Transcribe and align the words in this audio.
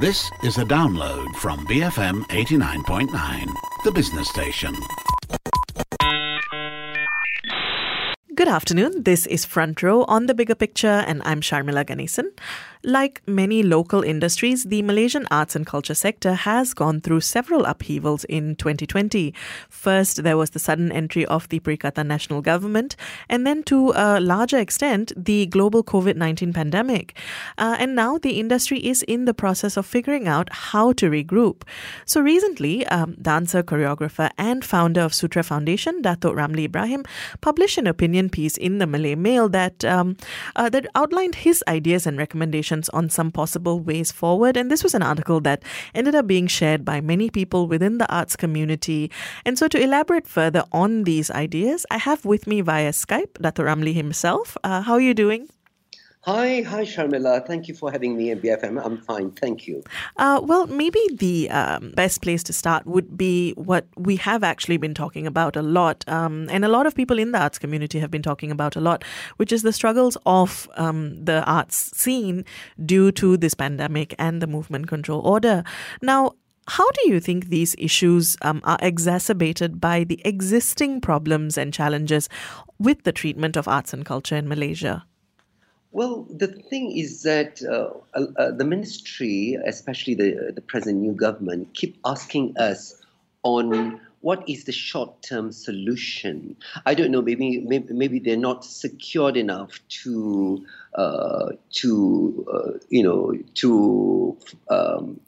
This 0.00 0.30
is 0.44 0.58
a 0.58 0.64
download 0.64 1.34
from 1.34 1.66
BFM 1.66 2.22
89.9, 2.28 3.52
the 3.82 3.90
business 3.90 4.28
station. 4.28 4.72
Good 8.36 8.46
afternoon. 8.46 9.02
This 9.02 9.26
is 9.26 9.44
Front 9.44 9.82
Row 9.82 10.04
on 10.04 10.26
the 10.26 10.34
Bigger 10.34 10.54
Picture, 10.54 11.02
and 11.08 11.20
I'm 11.24 11.40
Sharmila 11.40 11.84
Ganesan. 11.84 12.30
Like 12.88 13.20
many 13.26 13.62
local 13.62 14.02
industries, 14.02 14.64
the 14.64 14.80
Malaysian 14.80 15.26
arts 15.30 15.54
and 15.54 15.66
culture 15.66 15.92
sector 15.92 16.32
has 16.32 16.72
gone 16.72 17.02
through 17.02 17.20
several 17.20 17.66
upheavals 17.66 18.24
in 18.24 18.56
2020. 18.56 19.34
First, 19.68 20.22
there 20.22 20.38
was 20.38 20.50
the 20.50 20.58
sudden 20.58 20.90
entry 20.90 21.26
of 21.26 21.46
the 21.50 21.60
Perikatan 21.60 22.06
Nasional 22.06 22.42
Government, 22.42 22.96
and 23.28 23.46
then 23.46 23.62
to 23.64 23.92
a 23.94 24.20
larger 24.20 24.56
extent, 24.56 25.12
the 25.14 25.44
global 25.44 25.84
COVID 25.84 26.16
19 26.16 26.54
pandemic. 26.54 27.14
Uh, 27.58 27.76
and 27.78 27.94
now 27.94 28.16
the 28.16 28.40
industry 28.40 28.78
is 28.78 29.02
in 29.02 29.26
the 29.26 29.34
process 29.34 29.76
of 29.76 29.84
figuring 29.84 30.26
out 30.26 30.50
how 30.50 30.92
to 30.94 31.10
regroup. 31.10 31.64
So 32.06 32.22
recently, 32.22 32.86
um, 32.86 33.18
dancer, 33.20 33.62
choreographer, 33.62 34.30
and 34.38 34.64
founder 34.64 35.02
of 35.02 35.12
Sutra 35.12 35.42
Foundation, 35.42 36.00
Dato 36.00 36.32
Ramli 36.32 36.64
Ibrahim, 36.64 37.04
published 37.42 37.76
an 37.76 37.86
opinion 37.86 38.30
piece 38.30 38.56
in 38.56 38.78
the 38.78 38.86
Malay 38.86 39.14
Mail 39.14 39.50
that 39.50 39.84
um, 39.84 40.16
uh, 40.56 40.70
that 40.70 40.86
outlined 40.94 41.34
his 41.34 41.62
ideas 41.68 42.06
and 42.06 42.16
recommendations 42.16 42.77
on 42.90 43.10
some 43.10 43.32
possible 43.32 43.80
ways 43.80 44.12
forward. 44.12 44.56
And 44.56 44.70
this 44.70 44.84
was 44.84 44.94
an 44.94 45.02
article 45.02 45.40
that 45.40 45.62
ended 45.94 46.14
up 46.14 46.26
being 46.26 46.46
shared 46.46 46.84
by 46.84 47.00
many 47.00 47.30
people 47.30 47.66
within 47.66 47.98
the 47.98 48.06
arts 48.12 48.36
community. 48.36 49.10
And 49.44 49.58
so, 49.58 49.66
to 49.66 49.82
elaborate 49.82 50.26
further 50.26 50.62
on 50.70 51.02
these 51.02 51.30
ideas, 51.30 51.86
I 51.90 51.96
have 51.98 52.24
with 52.24 52.46
me 52.46 52.60
via 52.60 52.90
Skype 52.90 53.40
Dr. 53.40 53.64
Ramli 53.64 53.94
himself. 53.94 54.56
Uh, 54.62 54.82
how 54.82 54.94
are 54.94 55.00
you 55.00 55.14
doing? 55.14 55.48
Hi, 56.22 56.62
hi, 56.62 56.82
Sharmila. 56.82 57.46
Thank 57.46 57.68
you 57.68 57.74
for 57.74 57.92
having 57.92 58.16
me 58.16 58.32
at 58.32 58.42
BFM. 58.42 58.84
I'm 58.84 58.98
fine, 58.98 59.30
thank 59.30 59.68
you. 59.68 59.84
Uh, 60.16 60.40
well, 60.42 60.66
maybe 60.66 61.00
the 61.12 61.48
um, 61.50 61.92
best 61.92 62.22
place 62.22 62.42
to 62.42 62.52
start 62.52 62.86
would 62.86 63.16
be 63.16 63.52
what 63.52 63.86
we 63.96 64.16
have 64.16 64.42
actually 64.42 64.78
been 64.78 64.94
talking 64.94 65.28
about 65.28 65.54
a 65.54 65.62
lot, 65.62 66.04
um, 66.08 66.48
and 66.50 66.64
a 66.64 66.68
lot 66.68 66.86
of 66.86 66.96
people 66.96 67.20
in 67.20 67.30
the 67.30 67.38
arts 67.38 67.58
community 67.58 68.00
have 68.00 68.10
been 68.10 68.22
talking 68.22 68.50
about 68.50 68.74
a 68.74 68.80
lot, 68.80 69.04
which 69.36 69.52
is 69.52 69.62
the 69.62 69.72
struggles 69.72 70.18
of 70.26 70.68
um, 70.76 71.24
the 71.24 71.44
arts 71.44 71.96
scene 71.96 72.44
due 72.84 73.12
to 73.12 73.36
this 73.36 73.54
pandemic 73.54 74.14
and 74.18 74.42
the 74.42 74.48
movement 74.48 74.88
control 74.88 75.20
order. 75.20 75.62
Now, 76.02 76.32
how 76.66 76.90
do 76.90 77.08
you 77.08 77.20
think 77.20 77.46
these 77.46 77.76
issues 77.78 78.36
um, 78.42 78.60
are 78.64 78.78
exacerbated 78.82 79.80
by 79.80 80.04
the 80.04 80.20
existing 80.24 81.00
problems 81.00 81.56
and 81.56 81.72
challenges 81.72 82.28
with 82.78 83.04
the 83.04 83.12
treatment 83.12 83.56
of 83.56 83.68
arts 83.68 83.94
and 83.94 84.04
culture 84.04 84.36
in 84.36 84.48
Malaysia? 84.48 85.06
Well, 85.90 86.26
the 86.30 86.48
thing 86.48 86.92
is 86.92 87.22
that 87.22 87.62
uh, 87.62 87.90
uh, 88.14 88.50
the 88.52 88.64
ministry, 88.64 89.58
especially 89.64 90.14
the 90.14 90.52
the 90.54 90.60
present 90.60 91.00
new 91.00 91.12
government, 91.12 91.74
keep 91.74 91.96
asking 92.04 92.56
us 92.58 93.02
on 93.42 94.00
what 94.20 94.46
is 94.48 94.64
the 94.64 94.72
short-term 94.72 95.52
solution. 95.52 96.56
I 96.84 96.94
don't 96.94 97.10
know. 97.10 97.22
Maybe 97.22 97.60
maybe, 97.60 97.92
maybe 97.94 98.18
they're 98.18 98.36
not 98.36 98.64
secured 98.64 99.36
enough 99.36 99.80
to 100.02 100.66
uh, 100.94 101.52
to 101.80 102.46
uh, 102.52 102.78
you 102.90 103.02
know 103.02 103.32
to 103.54 104.36
um, 104.68 105.20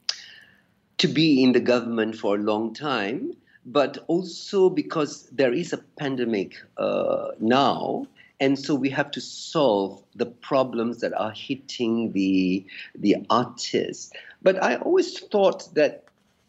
to 0.98 1.08
be 1.08 1.42
in 1.42 1.52
the 1.52 1.61
government 1.61 2.17
for 2.17 2.34
a 2.34 2.39
long 2.39 2.74
time, 2.74 3.34
but 3.64 4.05
also 4.08 4.69
because 4.69 5.27
there 5.30 5.55
is 5.55 5.72
a 5.72 5.78
pandemic 5.98 6.56
uh, 6.77 7.28
now 7.41 8.06
and 8.41 8.58
so 8.58 8.74
we 8.74 8.88
have 8.88 9.10
to 9.12 9.20
solve 9.20 10.02
the 10.16 10.27
problems 10.27 10.98
that 11.00 11.12
are 11.14 11.33
hitting 11.33 12.12
the 12.12 12.64
the 12.94 13.16
artists. 13.28 14.12
But 14.42 14.62
i 14.62 14.77
always 14.77 15.19
thought 15.19 15.72
that 15.74 16.05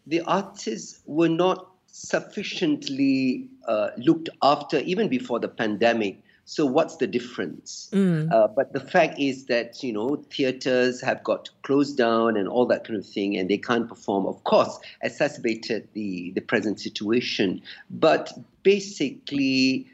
the 0.06 0.22
artists 0.22 1.00
were 1.06 1.28
not 1.28 1.68
sufficiently 1.86 3.48
uh, 3.68 3.90
looked 3.98 4.30
after 4.42 4.78
even 4.80 5.08
before 5.08 5.38
the 5.38 5.48
pandemic. 5.48 6.18
So 6.44 6.66
what's 6.66 6.96
the 6.96 7.06
difference? 7.06 7.88
Mm. 7.92 8.32
uh, 8.32 8.48
but 8.48 8.72
the 8.72 8.80
fact 8.80 9.20
is 9.20 9.44
that 9.44 9.82
you 9.84 9.92
know 9.92 10.16
theaters 10.30 11.00
have 11.02 11.22
got 11.22 11.50
closed 11.62 11.96
down 11.96 12.36
and 12.36 12.48
all 12.48 12.66
that 12.66 12.84
kind 12.84 12.98
of 12.98 13.06
thing 13.06 13.36
and 13.36 13.48
they 13.48 13.58
can't 13.58 13.88
perform. 13.88 14.26
Of 14.26 14.42
course 14.44 14.78
exacerbated 15.02 15.88
the 15.92 16.32
the 16.32 16.40
present 16.40 16.80
situation. 16.80 17.62
But 17.90 18.32
basically 18.62 19.86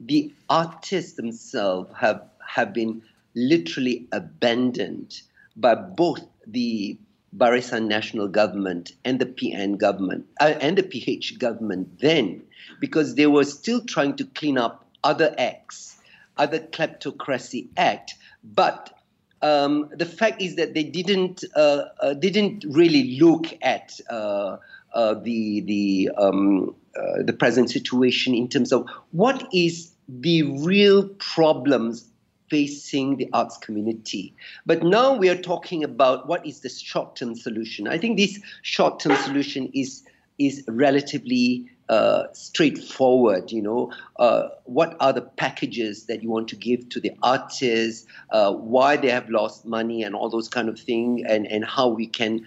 the 0.00 0.32
artists 0.48 1.14
themselves 1.14 1.90
have 1.98 2.22
have 2.46 2.72
been 2.72 3.02
literally 3.34 4.06
abandoned 4.12 5.20
by 5.56 5.74
both 5.74 6.20
the 6.46 6.98
Barisan 7.36 7.90
Nasional 7.90 8.30
Government 8.30 8.92
and 9.04 9.18
the 9.18 9.26
PN 9.26 9.76
government 9.78 10.26
uh, 10.40 10.54
and 10.60 10.78
the 10.78 10.82
PH 10.82 11.38
government 11.38 11.98
then, 12.00 12.42
because 12.80 13.14
they 13.14 13.26
were 13.26 13.44
still 13.44 13.84
trying 13.84 14.16
to 14.16 14.24
clean 14.24 14.56
up 14.56 14.86
other 15.04 15.34
acts, 15.36 15.98
other 16.36 16.58
kleptocracy 16.58 17.68
act, 17.76 18.14
but 18.42 18.96
um, 19.42 19.90
the 19.92 20.06
fact 20.06 20.40
is 20.40 20.56
that 20.56 20.74
they 20.74 20.82
didn't 20.82 21.44
uh, 21.54 21.84
uh, 22.00 22.14
didn't 22.14 22.64
really 22.68 23.18
look 23.18 23.46
at 23.62 24.00
uh, 24.08 24.56
uh, 24.94 25.14
the 25.14 25.60
the 25.60 26.10
um, 26.16 26.74
uh, 26.96 27.22
the 27.22 27.32
present 27.32 27.70
situation 27.70 28.34
in 28.34 28.48
terms 28.48 28.72
of 28.72 28.88
what 29.12 29.46
is 29.52 29.92
the 30.08 30.42
real 30.42 31.08
problems 31.18 32.08
facing 32.48 33.16
the 33.16 33.28
arts 33.32 33.58
community. 33.58 34.34
But 34.64 34.82
now 34.82 35.16
we 35.16 35.28
are 35.28 35.36
talking 35.36 35.82
about 35.82 36.28
what 36.28 36.46
is 36.46 36.60
the 36.60 36.68
short-term 36.68 37.34
solution. 37.34 37.88
I 37.88 37.98
think 37.98 38.16
this 38.16 38.40
short-term 38.62 39.16
solution 39.16 39.70
is 39.74 40.04
is 40.38 40.62
relatively 40.68 41.66
uh, 41.88 42.24
straightforward. 42.32 43.50
You 43.50 43.62
know, 43.62 43.92
uh, 44.18 44.48
what 44.64 44.96
are 45.00 45.12
the 45.12 45.22
packages 45.22 46.06
that 46.06 46.22
you 46.22 46.30
want 46.30 46.48
to 46.48 46.56
give 46.56 46.88
to 46.90 47.00
the 47.00 47.12
artists? 47.22 48.06
Uh, 48.30 48.52
why 48.52 48.96
they 48.96 49.10
have 49.10 49.28
lost 49.30 49.64
money 49.64 50.02
and 50.02 50.14
all 50.14 50.28
those 50.28 50.48
kind 50.48 50.68
of 50.68 50.78
things, 50.78 51.22
and 51.28 51.46
and 51.46 51.64
how 51.64 51.88
we 51.88 52.06
can. 52.06 52.46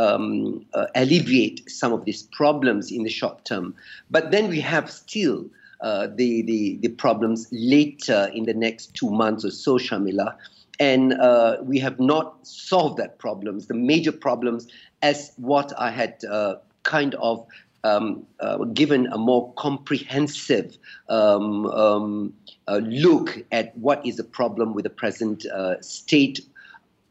Um, 0.00 0.64
uh, 0.72 0.86
alleviate 0.94 1.58
some 1.70 1.92
of 1.92 2.04
these 2.06 2.22
problems 2.40 2.90
in 2.90 3.02
the 3.02 3.10
short 3.10 3.44
term. 3.44 3.74
But 4.10 4.30
then 4.30 4.48
we 4.48 4.60
have 4.60 4.90
still 4.90 5.38
uh, 5.80 6.08
the, 6.14 6.42
the, 6.42 6.78
the 6.82 6.88
problems 6.88 7.48
later 7.52 8.30
in 8.34 8.44
the 8.44 8.54
next 8.54 8.94
two 8.94 9.10
months 9.10 9.44
or 9.44 9.50
so, 9.50 9.78
Sharmila. 9.78 10.36
And 10.78 11.14
uh, 11.14 11.56
we 11.62 11.78
have 11.78 11.98
not 11.98 12.46
solved 12.46 12.98
that 12.98 13.18
problems, 13.18 13.66
the 13.66 13.74
major 13.74 14.12
problems, 14.12 14.68
as 15.02 15.32
what 15.36 15.72
I 15.78 15.90
had 15.90 16.22
uh, 16.24 16.56
kind 16.82 17.14
of 17.16 17.46
um, 17.82 18.26
uh, 18.40 18.58
given 18.58 19.06
a 19.06 19.16
more 19.16 19.52
comprehensive 19.54 20.76
um, 21.08 21.66
um, 21.66 22.34
uh, 22.68 22.80
look 22.84 23.38
at 23.50 23.76
what 23.76 24.04
is 24.04 24.16
the 24.16 24.24
problem 24.24 24.74
with 24.74 24.84
the 24.84 24.90
present 24.90 25.46
state 25.80 26.40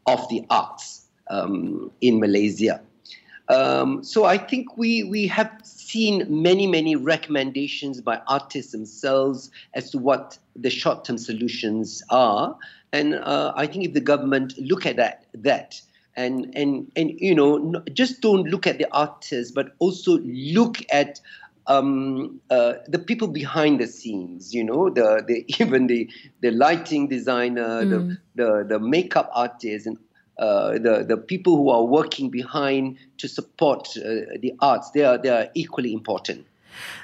of 0.06 0.28
the 0.30 0.46
arts 0.50 1.09
um, 1.30 1.92
in 2.02 2.20
Malaysia. 2.20 2.82
Um, 3.50 4.04
so 4.04 4.26
I 4.26 4.38
think 4.38 4.78
we 4.78 5.04
we 5.04 5.26
have 5.28 5.52
seen 5.64 6.26
many 6.30 6.68
many 6.68 6.96
recommendations 6.96 8.00
by 8.00 8.22
artists 8.28 8.72
themselves 8.72 9.50
as 9.74 9.90
to 9.92 9.98
what 9.98 10.38
the 10.56 10.70
short 10.70 11.04
term 11.04 11.18
solutions 11.18 12.04
are, 12.12 12.56
and 12.94 13.16
uh, 13.16 13.54
I 13.56 13.66
think 13.66 13.86
if 13.86 13.94
the 13.94 14.02
government 14.02 14.54
look 14.60 14.86
at 14.86 14.98
that 14.98 15.26
that 15.34 15.82
and 16.16 16.54
and 16.56 16.92
and 16.96 17.20
you 17.20 17.34
know 17.34 17.82
just 17.94 18.22
don't 18.22 18.44
look 18.48 18.68
at 18.68 18.78
the 18.78 18.88
artists, 18.92 19.52
but 19.52 19.74
also 19.80 20.20
look 20.20 20.86
at 20.92 21.20
um, 21.66 22.42
uh, 22.50 22.74
the 22.88 22.98
people 23.00 23.28
behind 23.28 23.80
the 23.80 23.86
scenes, 23.88 24.54
you 24.54 24.64
know, 24.64 24.90
the, 24.90 25.24
the 25.26 25.46
even 25.62 25.88
the 25.88 26.10
the 26.42 26.52
lighting 26.52 27.08
designer, 27.08 27.84
mm. 27.84 27.90
the, 28.36 28.44
the 28.44 28.64
the 28.68 28.80
makeup 28.80 29.30
artist, 29.34 29.86
and 29.86 29.98
uh, 30.40 30.72
the 30.80 31.06
the 31.08 31.18
people 31.18 31.58
who 31.58 31.70
are 31.70 31.84
working 31.84 32.30
behind 32.30 32.98
to 33.18 33.28
support 33.28 33.90
uh, 33.98 34.40
the 34.40 34.54
arts 34.62 34.92
they 34.92 35.04
are 35.04 35.18
they 35.18 35.30
are 35.30 35.48
equally 35.54 35.94
important 35.94 36.46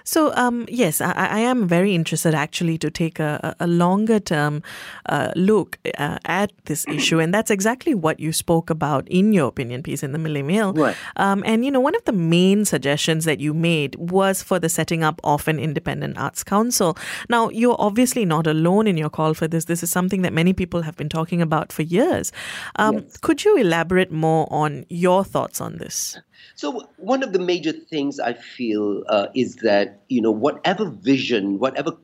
so, 0.03 0.33
um, 0.35 0.65
yes, 0.69 1.01
I, 1.01 1.12
I, 1.12 1.39
am 1.39 1.67
very 1.67 1.95
interested 1.95 2.33
actually 2.33 2.77
to 2.79 2.89
take 2.89 3.19
a, 3.19 3.56
a 3.59 3.67
longer 3.67 4.19
term 4.19 4.63
uh, 5.07 5.31
look 5.35 5.77
uh, 5.97 6.19
at 6.25 6.51
this 6.65 6.88
issue. 6.88 7.19
And 7.19 7.33
that's 7.33 7.51
exactly 7.51 7.94
what 7.94 8.19
you 8.19 8.31
spoke 8.31 8.69
about 8.69 9.07
in 9.07 9.33
your 9.33 9.47
opinion 9.47 9.83
piece 9.83 10.03
in 10.03 10.12
the 10.12 10.17
Malay 10.17 10.41
Mail. 10.41 10.73
Right. 10.73 10.95
Um, 11.15 11.44
and, 11.45 11.65
you 11.65 11.71
know, 11.71 11.79
one 11.79 11.95
of 11.95 12.03
the 12.06 12.13
main 12.13 12.65
suggestions 12.65 13.25
that 13.25 13.39
you 13.39 13.53
made 13.53 13.95
was 13.95 14.44
for 14.44 14.59
the 14.59 14.69
setting 14.69 15.03
up 15.03 15.19
of 15.23 15.47
an 15.47 15.59
independent 15.59 16.18
arts 16.18 16.44
council. 16.44 16.97
Now, 17.29 17.50
you're 17.50 17.77
obviously 17.79 18.25
not 18.25 18.47
alone 18.47 18.88
in 18.88 18.97
your 18.97 19.09
call 19.09 19.33
for 19.33 19.47
this. 19.47 19.65
This 19.65 19.83
is 19.83 19.91
something 19.91 20.21
that 20.21 20.33
many 20.33 20.53
people 20.53 20.83
have 20.83 20.95
been 20.95 21.09
talking 21.09 21.41
about 21.41 21.71
for 21.71 21.81
years. 21.81 22.31
Um, 22.75 23.00
yes. 23.00 23.18
Could 23.18 23.44
you 23.44 23.57
elaborate 23.57 24.11
more 24.11 24.47
on 24.51 24.85
your 24.89 25.23
thoughts 25.23 25.61
on 25.61 25.77
this? 25.77 26.18
So 26.56 26.88
one 26.97 27.24
of 27.24 27.33
the 27.33 27.39
major 27.39 27.71
things 27.71 28.19
I 28.19 28.33
feel 28.33 29.03
uh, 29.07 29.27
is 29.33 29.56
that 29.57 30.01
you 30.09 30.21
know 30.21 30.31
whatever 30.31 30.86
vision, 30.86 31.59
whatever 31.59 31.97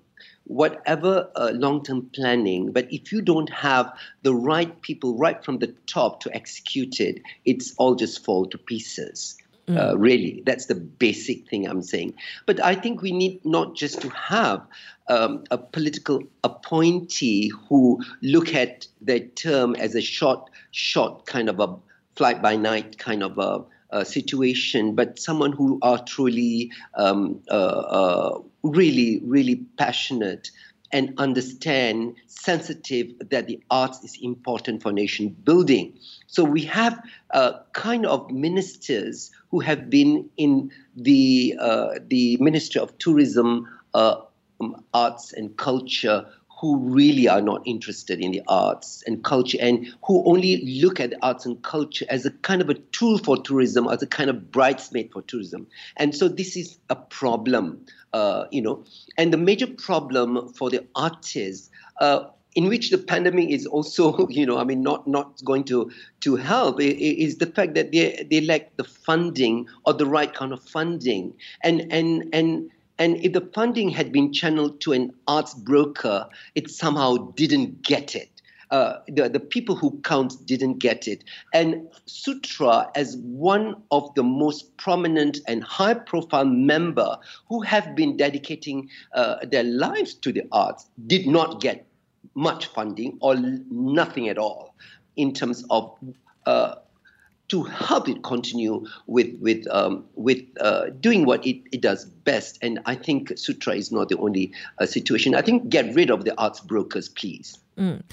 whatever 0.46 1.30
uh, 1.36 1.52
long-term 1.54 2.10
planning, 2.14 2.72
but 2.72 2.92
if 2.92 3.12
you 3.12 3.22
don't 3.22 3.50
have 3.50 3.94
the 4.24 4.34
right 4.34 4.82
people 4.82 5.18
right 5.18 5.46
from 5.46 5.60
the 5.60 5.68
top 5.86 6.20
to 6.22 6.36
execute 6.36 7.00
it, 7.00 7.22
it's 7.46 7.74
all 7.78 7.96
just 7.96 8.26
fall 8.26 8.46
to 8.48 8.58
pieces. 8.58 9.38
Uh, 9.78 9.98
really, 9.98 10.44
that's 10.46 10.66
the 10.66 10.76
basic 10.76 11.48
thing 11.48 11.68
I'm 11.68 11.82
saying. 11.82 12.14
But 12.46 12.62
I 12.62 12.76
think 12.76 13.02
we 13.02 13.12
need 13.12 13.46
not 13.46 13.76
just 13.76 14.02
to 14.02 14.10
have 14.10 14.66
um, 15.08 15.44
a 15.52 15.58
political 15.58 16.24
appointee 16.44 17.52
who 17.70 18.02
look 18.22 18.54
at 18.54 18.88
their 19.00 19.20
term 19.20 19.76
as 19.76 19.96
a 19.96 20.02
short, 20.02 20.50
short 20.72 21.26
kind 21.26 21.48
of 21.48 21.60
a 21.60 21.76
flight 22.16 22.42
by 22.42 22.56
night 22.56 22.98
kind 22.98 23.24
of 23.24 23.38
a, 23.38 23.64
a 23.92 24.06
situation, 24.06 24.96
but 24.96 25.20
someone 25.20 25.52
who 25.52 25.80
are 25.82 26.04
truly, 26.04 26.72
um, 26.96 27.42
uh, 27.50 27.54
uh, 27.54 28.40
really, 28.64 29.22
really 29.24 29.56
passionate 29.78 30.50
and 30.94 31.14
understand, 31.18 32.16
sensitive 32.28 33.08
that 33.30 33.48
the 33.48 33.62
arts 33.70 34.04
is 34.04 34.18
important 34.22 34.82
for 34.82 34.92
nation 34.92 35.30
building. 35.30 35.98
So 36.28 36.44
we 36.44 36.64
have 36.66 37.02
uh, 37.34 37.54
kind 37.74 38.06
of 38.06 38.30
ministers 38.32 39.32
who 39.50 39.60
have 39.62 39.90
been 39.90 40.30
in 40.38 40.72
the 40.96 41.56
uh, 41.60 42.00
the 42.08 42.38
Ministry 42.38 42.82
of 42.82 42.98
Tourism, 42.98 43.68
uh, 43.94 44.22
um, 44.60 44.84
Arts 44.94 45.34
and 45.34 45.56
Culture 45.58 46.26
who 46.62 46.78
really 46.78 47.28
are 47.28 47.42
not 47.42 47.64
interested 47.66 48.22
in 48.22 48.32
the 48.32 48.42
arts 48.48 49.04
and 49.08 49.24
culture 49.24 49.58
and 49.60 49.88
who 50.06 50.24
only 50.26 50.64
look 50.80 51.00
at 51.00 51.12
arts 51.24 51.44
and 51.44 51.64
culture 51.64 52.06
as 52.08 52.24
a 52.24 52.30
kind 52.30 52.62
of 52.62 52.70
a 52.70 52.76
tool 52.76 53.18
for 53.18 53.36
tourism, 53.42 53.88
as 53.88 54.04
a 54.04 54.08
kind 54.08 54.30
of 54.30 54.52
bridesmaid 54.52 55.12
for 55.12 55.24
tourism. 55.24 55.66
And 55.98 56.16
so 56.16 56.28
this 56.28 56.56
is 56.56 56.78
a 56.92 56.96
problem, 56.96 57.84
uh, 58.14 58.46
you 58.52 58.62
know. 58.62 58.86
And 59.18 59.34
the 59.34 59.38
major 59.38 59.66
problem 59.66 60.54
for 60.54 60.70
the 60.70 60.86
artists, 60.94 61.72
uh, 62.00 62.26
in 62.54 62.68
which 62.68 62.92
the 62.92 63.00
pandemic 63.00 63.50
is 63.50 63.66
also, 63.66 64.28
you 64.30 64.46
know, 64.46 64.60
I 64.60 64.64
mean, 64.64 64.84
not 64.84 65.08
not 65.08 65.44
going 65.44 65.64
to 65.64 65.90
to 66.20 66.36
help, 66.36 66.80
is 66.80 67.38
the 67.38 67.48
fact 67.48 67.74
that 67.74 67.92
they 67.92 68.28
they 68.30 68.42
lack 68.42 68.78
the 68.78 68.84
funding 68.84 69.66
or 69.88 69.94
the 69.94 70.06
right 70.06 70.32
kind 70.32 70.54
of 70.54 70.62
funding, 70.62 71.34
and 71.64 71.92
and 71.92 72.30
and 72.34 72.70
and 73.02 73.18
if 73.26 73.34
the 73.34 73.42
funding 73.56 73.90
had 73.90 74.12
been 74.12 74.32
channeled 74.32 74.80
to 74.82 74.94
an 74.94 75.12
arts 75.28 75.56
broker, 75.56 76.30
it 76.54 76.70
somehow 76.70 77.32
didn't 77.36 77.82
get 77.82 78.14
it. 78.14 78.30
Uh, 78.70 79.00
the, 79.08 79.28
the 79.28 79.40
people 79.40 79.76
who 79.76 80.00
count 80.04 80.36
didn't 80.46 80.78
get 80.78 81.08
it. 81.08 81.24
And 81.52 81.90
Sutra, 82.06 82.92
as 82.94 83.18
one 83.18 83.82
of 83.90 84.14
the 84.14 84.22
most 84.22 84.78
prominent 84.78 85.40
and 85.48 85.64
high 85.64 85.96
profile 85.96 86.46
member 86.46 87.18
who 87.50 87.62
have 87.62 87.96
been 87.96 88.18
dedicating 88.18 88.88
uh, 89.16 89.48
their 89.48 89.64
lives 89.64 90.14
to 90.14 90.32
the 90.32 90.44
arts, 90.52 90.86
did 91.08 91.26
not 91.26 91.60
get 91.60 91.88
much 92.36 92.68
funding 92.68 93.18
or 93.20 93.36
nothing 93.36 94.30
at 94.30 94.38
all 94.38 94.76
in 95.16 95.34
terms 95.34 95.66
of 95.72 95.98
uh, 96.46 96.76
to 97.52 97.64
help 97.64 98.08
it 98.08 98.24
continue 98.24 98.86
with 99.08 99.28
with 99.42 99.68
um, 99.72 100.06
with 100.16 100.42
uh, 100.62 100.86
doing 101.02 101.26
what 101.26 101.46
it, 101.46 101.58
it 101.74 101.82
does 101.82 102.06
best. 102.06 102.58
And 102.62 102.80
I 102.86 102.96
think 102.96 103.38
Sutra 103.38 103.76
is 103.76 103.92
not 103.92 104.08
the 104.08 104.18
only 104.18 104.54
uh, 104.80 104.86
situation. 104.86 105.36
I 105.36 105.42
think 105.42 105.68
get 105.68 105.94
rid 105.94 106.10
of 106.10 106.24
the 106.24 106.34
arts 106.40 106.62
brokers, 106.62 107.10
please. 107.10 107.60
Mm. 107.78 108.04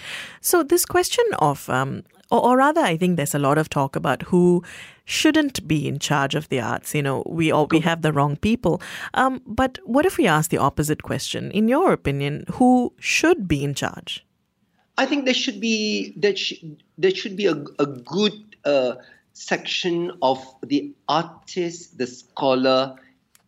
So 0.40 0.64
this 0.64 0.84
question 0.84 1.24
of, 1.38 1.70
um, 1.70 2.02
or, 2.32 2.44
or, 2.44 2.56
rather, 2.56 2.80
I 2.80 2.96
think 2.96 3.16
there's 3.16 3.34
a 3.34 3.38
lot 3.38 3.58
of 3.58 3.68
talk 3.70 3.94
about 3.94 4.22
who 4.22 4.64
shouldn't 5.04 5.66
be 5.68 5.86
in 5.86 6.00
charge 6.00 6.34
of 6.34 6.48
the 6.48 6.60
arts. 6.60 6.92
You 6.92 7.02
know, 7.02 7.22
we 7.26 7.52
all 7.52 7.68
we 7.70 7.78
have 7.80 8.02
the 8.02 8.12
wrong 8.12 8.36
people. 8.36 8.82
Um, 9.14 9.40
but 9.46 9.78
what 9.84 10.04
if 10.04 10.18
we 10.18 10.26
ask 10.26 10.50
the 10.50 10.58
opposite 10.58 11.04
question? 11.04 11.52
In 11.52 11.68
your 11.68 11.92
opinion, 11.92 12.44
who 12.54 12.92
should 12.98 13.46
be 13.46 13.62
in 13.62 13.74
charge? 13.74 14.24
I 14.96 15.06
think 15.06 15.26
there 15.26 15.34
should 15.34 15.60
be 15.60 16.12
there, 16.16 16.34
sh- 16.34 16.64
there 16.98 17.14
should 17.14 17.36
be 17.36 17.46
a, 17.46 17.54
a 17.78 17.86
good 17.86 18.32
uh, 18.64 18.96
section 19.38 20.12
of 20.20 20.44
the 20.62 20.92
artist, 21.08 21.98
the 21.98 22.06
scholar, 22.06 22.96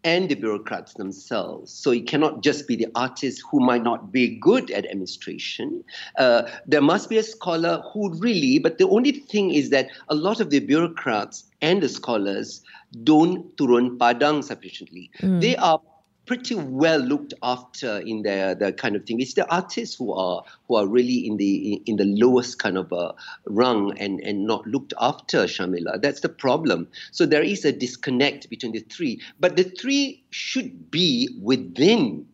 and 0.05 0.29
the 0.29 0.35
bureaucrats 0.35 0.95
themselves. 0.95 1.73
So 1.73 1.91
it 1.91 2.07
cannot 2.07 2.43
just 2.43 2.67
be 2.67 2.77
the 2.77 2.87
artist 2.95 3.43
who 3.51 3.61
might 3.61 3.83
not 3.83 4.13
be 4.13 4.39
good 4.39 4.71
at 4.71 4.87
administration. 4.87 5.85
Uh, 6.17 6.43
there 6.67 6.81
must 6.81 7.11
be 7.11 7.19
a 7.19 7.23
scholar 7.23 7.83
who 7.93 8.15
really, 8.19 8.59
but 8.59 8.79
the 8.79 8.89
only 8.89 9.13
thing 9.13 9.51
is 9.51 9.71
that 9.71 9.89
a 10.09 10.15
lot 10.15 10.41
of 10.41 10.51
the 10.51 10.61
bureaucrats 10.61 11.45
and 11.61 11.83
the 11.83 11.89
scholars 11.89 12.63
don't 13.05 13.57
turun 13.57 13.99
padang 13.99 14.43
sufficiently. 14.43 15.11
Mm. 15.21 15.41
They 15.41 15.57
are 15.57 15.81
pretty 16.31 16.55
well 16.55 17.00
looked 17.00 17.35
after 17.43 17.99
in 17.99 18.23
their 18.23 18.55
the 18.55 18.73
kind 18.73 18.94
of 18.94 19.05
thing. 19.05 19.21
It's 19.21 19.35
the 19.35 19.53
artists 19.53 19.97
who 19.97 20.12
are 20.12 20.44
who 20.69 20.77
are 20.77 20.87
really 20.87 21.27
in 21.27 21.38
the 21.38 21.82
in 21.87 21.97
the 21.97 22.05
lowest 22.05 22.61
kind 22.61 22.79
of 22.79 22.93
uh, 22.93 23.15
rung 23.47 23.99
and 23.99 24.21
and 24.21 24.47
not 24.47 24.65
looked 24.65 24.94
after. 25.00 25.38
Sharmila. 25.47 26.00
that's 26.00 26.21
the 26.21 26.29
problem. 26.29 26.87
So 27.11 27.27
there 27.27 27.43
is 27.43 27.65
a 27.65 27.73
disconnect 27.73 28.49
between 28.49 28.71
the 28.71 28.79
three, 28.79 29.21
but 29.41 29.56
the 29.56 29.65
three 29.65 30.23
should 30.31 30.88
be 30.88 31.37
within 31.43 32.27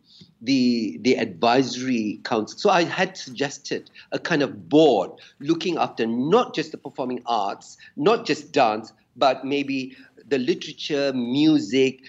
the 0.43 0.99
the 1.01 1.15
advisory 1.15 2.19
council. 2.23 2.59
So 2.59 2.69
I 2.69 2.83
had 2.83 3.17
suggested 3.17 3.89
a 4.11 4.19
kind 4.19 4.43
of 4.43 4.69
board 4.69 5.09
looking 5.39 5.79
after 5.79 6.05
not 6.05 6.53
just 6.53 6.71
the 6.71 6.77
performing 6.77 7.23
arts, 7.25 7.77
not 7.95 8.27
just 8.27 8.51
dance, 8.51 8.93
but 9.15 9.43
maybe 9.43 9.97
the 10.29 10.37
literature, 10.37 11.13
music, 11.13 12.01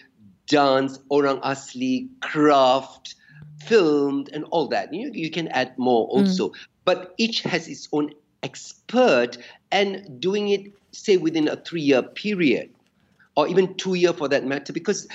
dance, 0.48 0.98
orang 1.10 1.40
asli, 1.40 2.08
craft, 2.20 3.14
filmed, 3.64 4.30
and 4.32 4.44
all 4.50 4.68
that. 4.68 4.92
You, 4.92 5.10
you 5.12 5.30
can 5.30 5.48
add 5.48 5.78
more 5.78 6.08
mm. 6.08 6.12
also. 6.12 6.48
Mm. 6.48 6.54
But 6.84 7.14
each 7.18 7.42
has 7.42 7.68
its 7.68 7.88
own 7.92 8.12
expert 8.42 9.38
and 9.70 10.20
doing 10.20 10.48
it, 10.48 10.72
say, 10.92 11.16
within 11.16 11.48
a 11.48 11.56
three 11.56 11.82
year 11.82 12.02
period 12.02 12.70
or 13.36 13.46
even 13.46 13.74
two 13.74 13.94
year 13.94 14.12
for 14.12 14.28
that 14.28 14.44
matter, 14.44 14.72
because 14.72 15.06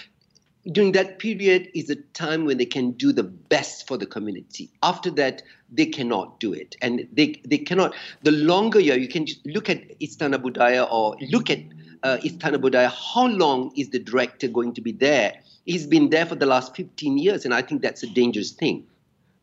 during 0.72 0.94
that 0.94 1.20
period 1.20 1.70
is 1.74 1.90
a 1.90 1.96
time 1.96 2.46
when 2.46 2.58
they 2.58 2.66
can 2.66 2.92
do 2.92 3.12
the 3.12 3.24
best 3.24 3.88
for 3.88 3.98
the 3.98 4.06
community. 4.06 4.72
After 4.82 5.12
that, 5.12 5.42
they 5.70 5.86
cannot 5.86 6.40
do 6.40 6.54
it. 6.54 6.76
And 6.82 7.08
they, 7.12 7.42
they 7.46 7.58
cannot, 7.58 7.94
the 8.22 8.32
longer 8.32 8.80
year, 8.80 8.98
you 8.98 9.10
can 9.10 9.28
look 9.46 9.70
at 9.70 10.00
Istana 10.00 10.42
Budaya 10.42 10.90
or 10.90 11.18
look 11.30 11.50
at 11.50 11.60
uh, 12.04 12.18
Istana 12.18 12.58
Budaya, 12.58 12.92
how 12.92 13.28
long 13.28 13.72
is 13.76 13.90
the 13.90 14.00
director 14.00 14.48
going 14.48 14.74
to 14.74 14.82
be 14.82 14.92
there? 14.92 15.36
He's 15.66 15.88
been 15.88 16.10
there 16.10 16.26
for 16.26 16.36
the 16.36 16.46
last 16.46 16.76
15 16.76 17.18
years, 17.18 17.46
and 17.46 17.54
I 17.54 17.62
think 17.62 17.82
that's 17.82 18.04
a 18.04 18.08
dangerous 18.08 18.52
thing. 18.52 18.86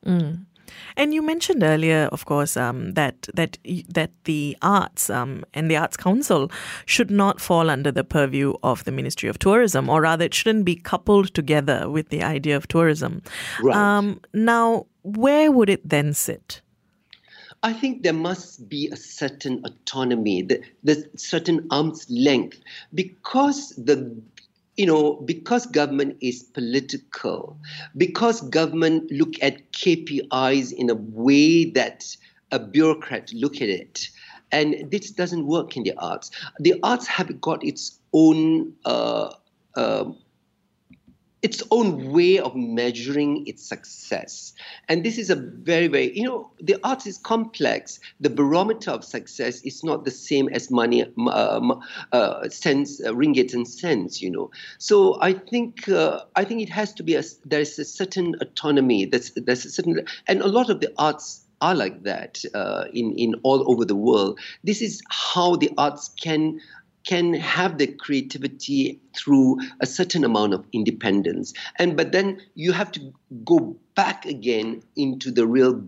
Mm. 0.04 0.44
And 0.96 1.14
you 1.14 1.22
mentioned 1.22 1.62
earlier, 1.62 2.08
of 2.12 2.24
course, 2.24 2.56
um, 2.56 2.92
that 2.94 3.28
that 3.34 3.58
that 3.88 4.10
the 4.24 4.56
arts 4.62 5.10
um, 5.10 5.44
and 5.54 5.70
the 5.70 5.76
Arts 5.76 5.96
Council 5.96 6.50
should 6.86 7.10
not 7.10 7.40
fall 7.40 7.70
under 7.70 7.92
the 7.92 8.04
purview 8.04 8.54
of 8.62 8.84
the 8.84 8.92
Ministry 8.92 9.28
of 9.28 9.38
Tourism, 9.38 9.88
or 9.88 10.00
rather, 10.02 10.24
it 10.24 10.34
shouldn't 10.34 10.64
be 10.64 10.76
coupled 10.76 11.34
together 11.34 11.88
with 11.88 12.08
the 12.08 12.22
idea 12.22 12.56
of 12.56 12.68
tourism. 12.68 13.22
Right. 13.62 13.76
Um, 13.76 14.20
now, 14.32 14.86
where 15.02 15.50
would 15.50 15.70
it 15.70 15.88
then 15.88 16.14
sit? 16.14 16.60
I 17.62 17.74
think 17.74 18.02
there 18.02 18.14
must 18.14 18.68
be 18.68 18.88
a 18.88 18.96
certain 18.96 19.62
autonomy, 19.64 20.42
the, 20.42 20.62
the 20.82 21.08
certain 21.16 21.66
arm's 21.70 22.06
length, 22.08 22.58
because 22.94 23.70
the 23.76 24.16
you 24.80 24.86
know, 24.86 25.16
because 25.26 25.66
government 25.66 26.16
is 26.22 26.42
political, 26.42 27.58
because 27.98 28.40
government 28.48 29.10
look 29.10 29.34
at 29.42 29.72
KPIs 29.72 30.72
in 30.72 30.88
a 30.88 30.94
way 30.94 31.66
that 31.72 32.16
a 32.50 32.58
bureaucrat 32.58 33.30
look 33.34 33.56
at 33.56 33.68
it, 33.68 34.08
and 34.50 34.90
this 34.90 35.10
doesn't 35.10 35.46
work 35.46 35.76
in 35.76 35.82
the 35.82 35.92
arts. 35.98 36.30
The 36.60 36.80
arts 36.82 37.06
have 37.08 37.42
got 37.42 37.62
its 37.62 38.00
own 38.14 38.72
uh, 38.86 39.34
uh, 39.74 40.04
its 41.42 41.62
own 41.70 42.12
way 42.12 42.38
of 42.38 42.54
measuring 42.54 43.46
its 43.46 43.62
success. 43.62 44.52
And 44.88 45.04
this 45.04 45.16
is 45.16 45.30
a 45.30 45.36
very, 45.36 45.88
very, 45.88 46.16
you 46.16 46.24
know, 46.24 46.50
the 46.60 46.76
arts 46.84 47.06
is 47.06 47.18
complex. 47.18 47.98
The 48.20 48.30
barometer 48.30 48.90
of 48.90 49.04
success 49.04 49.62
is 49.62 49.82
not 49.82 50.04
the 50.04 50.10
same 50.10 50.48
as 50.50 50.70
money, 50.70 51.04
uh, 51.18 51.76
uh, 52.12 52.48
cents, 52.48 53.00
uh, 53.00 53.12
ringgit 53.12 53.54
and 53.54 53.66
cents, 53.66 54.20
you 54.20 54.30
know. 54.30 54.50
So 54.78 55.20
I 55.20 55.32
think, 55.32 55.88
uh, 55.88 56.24
I 56.36 56.44
think 56.44 56.60
it 56.60 56.68
has 56.68 56.92
to 56.94 57.02
be, 57.02 57.14
a, 57.14 57.22
there's 57.44 57.78
a 57.78 57.84
certain 57.84 58.34
autonomy, 58.40 59.06
there's, 59.06 59.30
there's 59.30 59.64
a 59.64 59.70
certain, 59.70 60.06
and 60.26 60.42
a 60.42 60.48
lot 60.48 60.68
of 60.68 60.80
the 60.80 60.92
arts 60.98 61.46
are 61.62 61.74
like 61.74 62.02
that 62.04 62.42
uh, 62.54 62.84
in, 62.92 63.12
in 63.18 63.34
all 63.42 63.70
over 63.70 63.84
the 63.84 63.94
world. 63.94 64.38
This 64.64 64.80
is 64.80 65.02
how 65.10 65.56
the 65.56 65.70
arts 65.76 66.08
can 66.20 66.60
can 67.06 67.34
have 67.34 67.78
the 67.78 67.86
creativity 67.86 69.00
through 69.16 69.58
a 69.80 69.86
certain 69.86 70.24
amount 70.24 70.54
of 70.54 70.66
independence. 70.72 71.52
And 71.78 71.96
but 71.96 72.12
then 72.12 72.40
you 72.54 72.72
have 72.72 72.92
to 72.92 73.12
go 73.44 73.76
back 73.94 74.26
again 74.26 74.82
into 74.96 75.30
the 75.30 75.46
real 75.46 75.82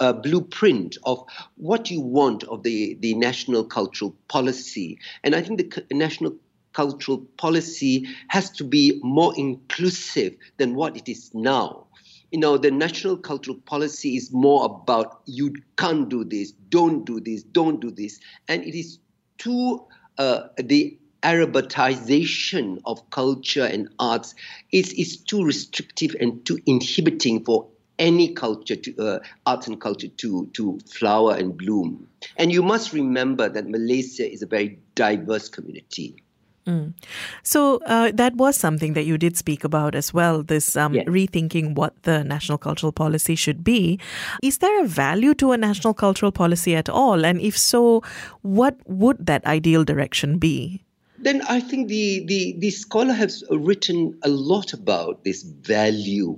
uh, 0.00 0.12
blueprint 0.12 0.96
of 1.04 1.24
what 1.56 1.90
you 1.90 2.00
want 2.00 2.44
of 2.44 2.62
the, 2.62 2.94
the 3.00 3.14
national 3.14 3.64
cultural 3.64 4.14
policy. 4.28 4.98
And 5.24 5.34
i 5.34 5.42
think 5.42 5.58
the 5.58 5.84
national 5.94 6.36
cultural 6.74 7.18
policy 7.38 8.06
has 8.28 8.50
to 8.50 8.64
be 8.64 9.00
more 9.02 9.32
inclusive 9.36 10.36
than 10.58 10.74
what 10.74 10.96
it 10.96 11.08
is 11.08 11.30
now. 11.32 11.86
You 12.30 12.40
know, 12.40 12.58
the 12.58 12.70
national 12.70 13.16
cultural 13.16 13.56
policy 13.58 14.16
is 14.16 14.32
more 14.32 14.64
about 14.64 15.22
you 15.26 15.54
can't 15.78 16.08
do 16.08 16.24
this, 16.24 16.50
don't 16.68 17.04
do 17.04 17.20
this, 17.20 17.44
don't 17.44 17.80
do 17.80 17.90
this. 17.90 18.18
And 18.48 18.64
it 18.64 18.76
is 18.76 18.98
too, 19.38 19.86
uh, 20.18 20.48
the 20.56 20.98
Arabization 21.22 22.80
of 22.84 23.08
culture 23.08 23.64
and 23.64 23.88
arts 23.98 24.34
is, 24.70 24.92
is 24.92 25.16
too 25.16 25.42
restrictive 25.42 26.14
and 26.20 26.44
too 26.44 26.58
inhibiting 26.66 27.42
for 27.44 27.68
any 27.98 28.34
culture 28.34 28.76
to 28.76 28.96
uh, 28.98 29.18
arts 29.46 29.66
and 29.66 29.80
culture 29.80 30.08
to 30.08 30.46
to 30.52 30.78
flower 30.92 31.34
and 31.34 31.56
bloom. 31.56 32.08
And 32.36 32.52
you 32.52 32.62
must 32.62 32.92
remember 32.92 33.48
that 33.48 33.68
malaysia 33.68 34.30
is 34.30 34.42
a 34.42 34.46
very 34.46 34.80
diverse 34.94 35.48
community 35.48 36.23
Mm. 36.66 36.94
So 37.42 37.80
uh, 37.86 38.10
that 38.14 38.36
was 38.36 38.56
something 38.56 38.94
that 38.94 39.04
you 39.04 39.18
did 39.18 39.36
speak 39.36 39.64
about 39.64 39.94
as 39.94 40.14
well. 40.14 40.42
This 40.42 40.76
um, 40.76 40.94
yes. 40.94 41.06
rethinking 41.06 41.74
what 41.74 41.94
the 42.02 42.24
national 42.24 42.58
cultural 42.58 42.92
policy 42.92 43.34
should 43.34 43.62
be. 43.62 44.00
Is 44.42 44.58
there 44.58 44.82
a 44.82 44.86
value 44.86 45.34
to 45.34 45.52
a 45.52 45.58
national 45.58 45.92
cultural 45.92 46.32
policy 46.32 46.74
at 46.74 46.88
all? 46.88 47.24
And 47.24 47.40
if 47.40 47.56
so, 47.58 48.02
what 48.42 48.76
would 48.86 49.26
that 49.26 49.44
ideal 49.44 49.84
direction 49.84 50.38
be? 50.38 50.82
Then 51.18 51.42
I 51.48 51.60
think 51.60 51.88
the, 51.88 52.24
the, 52.26 52.54
the 52.58 52.70
scholar 52.70 53.12
has 53.12 53.44
written 53.50 54.18
a 54.22 54.28
lot 54.28 54.72
about 54.72 55.24
this 55.24 55.42
value, 55.42 56.36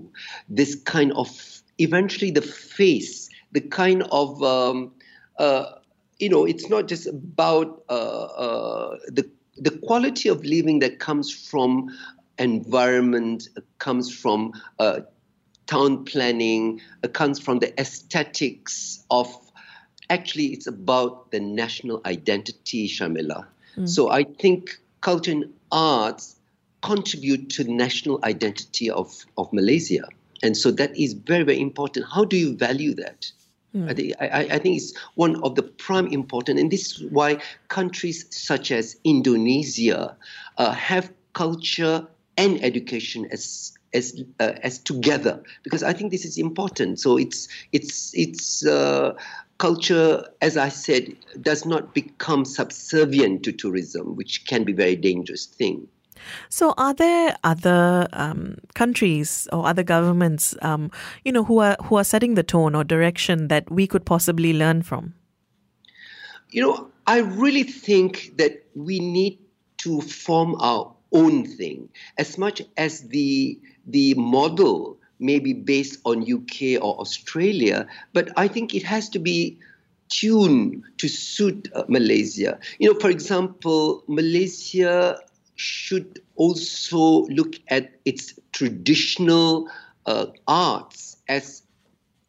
this 0.49 0.75
kind 0.75 1.13
of 1.13 1.63
eventually 1.79 2.31
the 2.31 2.43
face, 2.43 3.29
the 3.53 3.61
kind 3.61 4.03
of 4.11 4.43
um, 4.43 4.93
uh, 5.39 5.67
you 6.19 6.29
know, 6.29 6.45
it's 6.45 6.69
not 6.69 6.89
just 6.89 7.07
about 7.07 7.83
uh, 7.89 8.25
uh, 8.25 8.97
the 9.09 9.29
the 9.59 9.71
quality 9.71 10.29
of 10.29 10.45
living 10.45 10.81
that 10.81 10.99
comes 10.99 11.33
from 11.33 11.89
environment, 12.39 13.49
comes 13.79 14.15
from 14.15 14.53
uh, 14.79 15.01
town 15.67 16.05
planning, 16.05 16.81
uh, 17.03 17.09
comes 17.09 17.39
from 17.39 17.59
the 17.59 17.79
aesthetics 17.81 19.05
of. 19.11 19.35
Actually, 20.09 20.47
it's 20.47 20.69
about 20.69 21.33
the 21.33 21.41
national 21.41 22.01
identity, 22.07 22.87
Sharmila. 22.87 23.45
Mm. 23.77 23.89
So 23.89 24.09
I 24.09 24.23
think 24.23 24.79
culture 25.01 25.33
and 25.33 25.53
arts 25.73 26.37
contribute 26.81 27.51
to 27.51 27.65
the 27.65 27.73
national 27.73 28.21
identity 28.23 28.89
of, 28.89 29.13
of 29.37 29.53
Malaysia. 29.53 30.07
And 30.45 30.57
so 30.57 30.71
that 30.71 30.97
is 30.97 31.15
very, 31.15 31.43
very 31.43 31.61
important. 31.61 32.07
How 32.09 32.25
do 32.25 32.37
you 32.37 32.57
value 32.57 32.95
that? 32.95 33.33
Mm. 33.75 33.91
I, 33.91 33.95
think, 33.95 34.15
I, 34.21 34.27
I, 34.55 34.59
think 34.59 34.77
it's 34.77 34.97
one 35.17 35.43
of 35.43 35.55
the 35.55 35.63
prime 35.63 36.07
important, 36.09 36.59
and 36.59 36.71
this 36.71 36.93
is 36.93 37.05
why 37.11 37.39
countries 37.69 38.27
such 38.31 38.71
as 38.71 38.97
Indonesia 39.05 40.17
uh, 40.57 40.73
have 40.73 41.13
culture 41.33 42.07
and 42.37 42.63
education 42.63 43.27
as 43.31 43.73
as 43.93 44.23
uh, 44.41 44.53
as 44.63 44.79
together 44.79 45.43
because 45.63 45.83
I 45.83 45.93
think 45.93 46.11
this 46.11 46.25
is 46.25 46.39
important. 46.39 47.01
So 47.01 47.17
it's 47.17 47.49
it's 47.73 48.13
it's 48.15 48.65
uh, 48.65 49.15
culture, 49.59 50.25
as 50.41 50.57
I 50.57 50.69
said, 50.69 51.17
does 51.41 51.65
not 51.65 51.95
become 51.95 52.45
subservient 52.45 53.43
to 53.45 53.53
tourism, 53.53 54.17
which 54.17 54.47
can 54.47 54.65
be 54.65 54.73
a 54.73 54.77
very 54.77 54.97
dangerous 54.97 55.47
thing. 55.47 55.89
So, 56.49 56.75
are 56.77 56.95
there 56.95 57.37
other 57.45 58.09
um, 58.13 58.59
countries 58.75 59.49
or 59.53 59.67
other 59.67 59.83
governments, 59.83 60.55
um, 60.63 60.91
you 61.25 61.33
know, 61.33 61.45
who 61.45 61.59
are 61.59 61.77
who 61.85 61.97
are 61.97 62.05
setting 62.05 62.35
the 62.35 62.43
tone 62.43 62.75
or 62.75 62.85
direction 62.85 63.49
that 63.49 63.71
we 63.71 63.87
could 63.87 64.05
possibly 64.05 64.53
learn 64.53 64.83
from? 64.83 65.15
You 66.51 66.63
know, 66.63 66.91
I 67.07 67.19
really 67.19 67.65
think 67.65 68.33
that 68.37 68.65
we 68.75 69.01
need 69.01 69.39
to 69.79 70.01
form 70.01 70.57
our 70.61 70.93
own 71.13 71.45
thing, 71.45 71.89
as 72.19 72.39
much 72.39 72.63
as 72.77 73.09
the 73.09 73.59
the 73.87 74.15
model 74.15 74.99
may 75.19 75.39
be 75.39 75.53
based 75.53 76.01
on 76.05 76.23
UK 76.23 76.83
or 76.83 76.99
Australia, 77.01 77.87
but 78.13 78.31
I 78.37 78.49
think 78.49 78.75
it 78.75 78.83
has 78.83 79.09
to 79.11 79.19
be 79.19 79.59
tuned 80.09 80.85
to 80.99 81.09
suit 81.09 81.69
uh, 81.75 81.85
Malaysia. 81.89 82.59
You 82.79 82.93
know, 82.93 83.01
for 83.01 83.11
example, 83.11 84.05
Malaysia 84.07 85.19
should 85.57 86.21
also 86.37 87.25
look 87.25 87.57
at 87.69 87.93
its 88.05 88.39
traditional 88.53 89.69
uh, 90.07 90.27
arts 90.47 91.17
as 91.29 91.63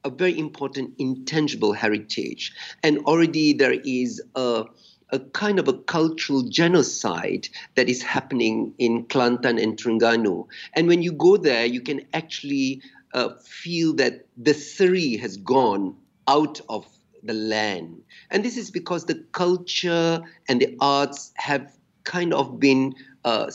a 0.04 0.10
very 0.10 0.38
important 0.40 0.94
intangible 0.98 1.74
heritage. 1.74 2.54
And 2.82 3.00
already 3.00 3.54
there 3.54 3.74
is 3.74 4.22
a, 4.36 4.66
a 5.10 5.20
kind 5.20 5.60
of 5.60 5.68
a 5.68 5.74
cultural 5.74 6.44
genocide 6.44 7.50
that 7.76 7.90
is 7.90 8.02
happening 8.02 8.74
in 8.78 9.06
Kelantan 9.06 9.62
and 9.62 9.78
Terengganu. 9.78 10.48
And 10.74 10.88
when 10.88 11.02
you 11.02 11.12
go 11.12 11.38
there, 11.38 11.66
you 11.66 11.82
can 11.82 12.02
actually 12.14 12.82
uh, 13.14 13.30
feel 13.44 13.94
that 13.96 14.26
the 14.38 14.54
Seri 14.54 15.18
has 15.18 15.38
gone 15.38 15.96
out 16.28 16.62
of 16.70 16.88
the 17.24 17.34
land. 17.34 18.02
And 18.32 18.44
this 18.44 18.58
is 18.58 18.72
because 18.72 19.06
the 19.06 19.24
culture 19.32 20.22
and 20.48 20.62
the 20.62 20.78
arts 20.80 21.34
have 21.36 21.78
kind 22.04 22.34
of 22.34 22.60
been 22.60 22.96
uh, 23.28 23.52